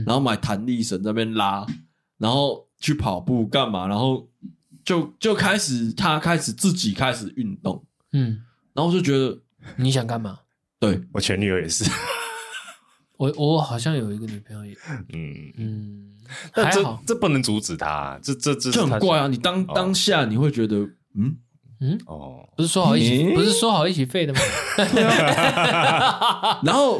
[0.05, 1.67] 然后买弹力绳在那边拉，
[2.17, 3.87] 然后去跑步干嘛？
[3.87, 4.27] 然后
[4.83, 8.41] 就就开始他开始自己开始运动，嗯，
[8.73, 9.39] 然后就觉得
[9.75, 10.39] 你想干嘛？
[10.79, 11.83] 对，我前女友也是，
[13.21, 14.75] 我我好像有一个女朋友也，
[15.13, 16.17] 嗯嗯，
[16.55, 19.27] 但这这不能阻止他，这这这就很怪啊！
[19.27, 20.77] 你当当下你会觉得
[21.13, 21.37] 嗯。
[21.81, 21.99] 嗯？
[22.07, 24.39] 哦，不是说好一起，欸、不是说好一起废的吗？
[26.63, 26.97] 然后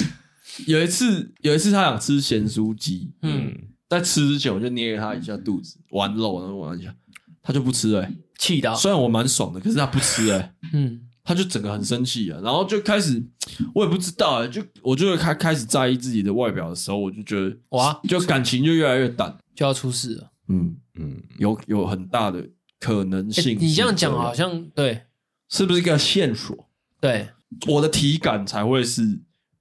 [0.68, 3.56] 有一次，有一次他想吃咸酥鸡，嗯，
[3.90, 6.94] 在吃之前我就捏了他一下肚子，玩肉，然后玩一下，
[7.42, 8.76] 他就不吃哎、欸，气到。
[8.76, 13.24] 虽然我蛮爽的，可是他不吃哎、欸，嗯，他就整个很生气啊，然后就开始，
[13.76, 22.48] 我也不知道啊、欸，就我就开开始在意自己的外表的时候，我就觉得哇， 就感情就越来越淡，就要出事了，嗯嗯，有有很大的。
[22.80, 25.04] 可能性，你这样讲好像对，
[25.50, 26.68] 是不是一个线索？
[27.00, 27.30] 对，
[27.68, 29.04] 我的体感才会是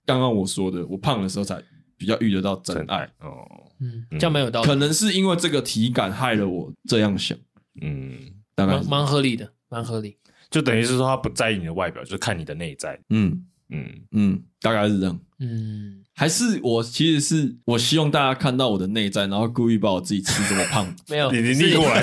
[0.07, 1.63] 刚刚我说的，我胖的时候才
[1.99, 3.47] 比较遇得到真爱哦。
[3.79, 7.37] 嗯，这样没有道理，可能是因为这个体感害了我这样想。
[7.83, 8.19] 嗯，
[8.55, 10.17] 大概蛮合理的，蛮合理。
[10.51, 12.99] 就等于是说他不在意你的外表，就是看你的内在。
[13.11, 15.19] 嗯嗯嗯，大概是这样。
[15.39, 15.97] 嗯。
[16.17, 20.87] 还是我其实是我希望大家看到我的内在，然后故意把我自己吃这么胖。
[21.09, 22.03] 没有，你你逆过来，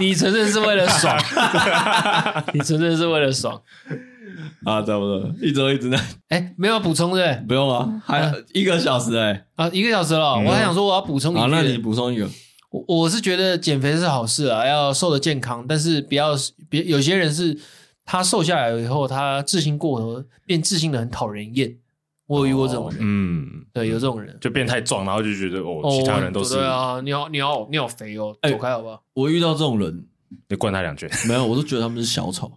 [0.00, 1.16] 你你纯粹是为了爽，
[2.52, 3.62] 你纯粹是为了爽
[4.64, 4.82] 啊？
[4.82, 6.00] 差不多，一周一直在。
[6.30, 7.40] 哎，没有补充对？
[7.46, 10.34] 不用啊，还一个小时哎啊，一个小时了。
[10.34, 12.28] 我还想说我要补充一个，那你补充一个。
[12.74, 16.32] 我我是觉得减肥是好事啊，要瘦的健康，但是不要
[16.68, 17.56] 别有些人是
[18.04, 21.76] 他瘦下来以后，他自信过头，变自信的很讨人厌。
[22.26, 29.00] 我有遇过这种人，嗯，对，有这种人，就变太壮，然后就觉得哦，其他人都是，对啊，你好，你好，你好肥哦，走开好不好？
[29.12, 30.06] 我遇到这种人，
[30.48, 32.50] 你灌他两拳，没有，我都觉得他们是小丑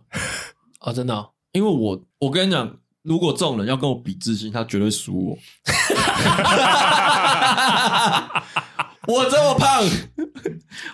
[0.79, 5.37] 啊， 真的，因为我，我跟你讲，如果这种人要跟我比自信，他绝对输我。
[9.13, 9.83] 我这么胖，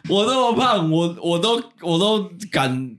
[0.10, 2.96] 我这么胖，我我都我都敢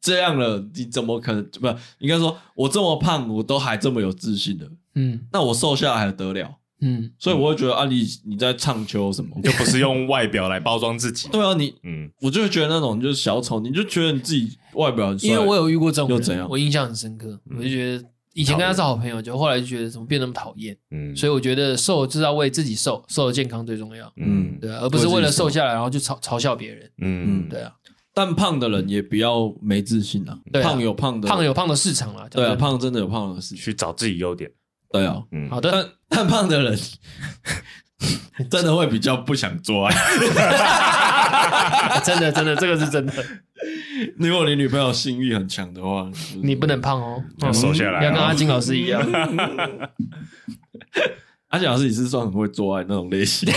[0.00, 1.42] 这样了，你怎么可能？
[1.60, 1.66] 不，
[1.98, 4.70] 应该说，我这么胖，我都还这么有自信的。
[4.94, 6.56] 嗯，那我瘦下来还得了？
[6.80, 9.30] 嗯，所以我会觉得啊，你你在唱秋什么？
[9.36, 11.28] 你就不是用外表来包装自己？
[11.32, 15.28] 对啊，你嗯，我就会觉得那种就是小丑，你就觉得你自己外表很帅。
[15.28, 16.46] 因为我有遇过这种人，又怎样？
[16.48, 18.04] 我印象很深刻，我就觉得
[18.38, 20.76] 以前跟他是好朋友，就后来就觉得怎么变那么讨厌。
[20.92, 24.12] 嗯，所以我觉得瘦就是要为自己瘦，瘦的健康最重要。
[24.16, 26.88] 嗯，对啊，而不是为了瘦下来然后就嘲嘲笑别人。
[27.02, 27.72] 嗯，对啊。
[28.14, 30.38] 但胖的人也不要没自信啊。
[30.62, 32.28] 胖有胖的，胖有胖的市场啊。
[32.30, 34.48] 对啊，胖真的有胖的市场，去找自己优点。
[34.92, 35.72] 对啊，嗯，好的。
[35.72, 36.78] 但但胖的人
[38.48, 39.94] 真的会比较不想做爱。
[42.04, 43.12] 真的真的，这个是真的。
[44.18, 46.06] 如果你女朋友性欲很强的话，
[46.42, 49.00] 你不能胖哦，要瘦下来，要跟阿金老师一样。
[51.48, 53.48] 阿金老师你是算很会做爱那种类型，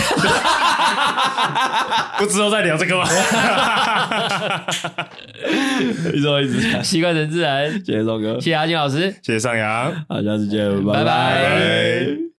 [2.18, 3.04] 不知道在聊这个吗？
[6.14, 7.70] 一直一直习惯成自然。
[7.84, 12.32] 谢谢周哥，谢谢阿金老师，谢谢上扬，好，下次见，拜拜。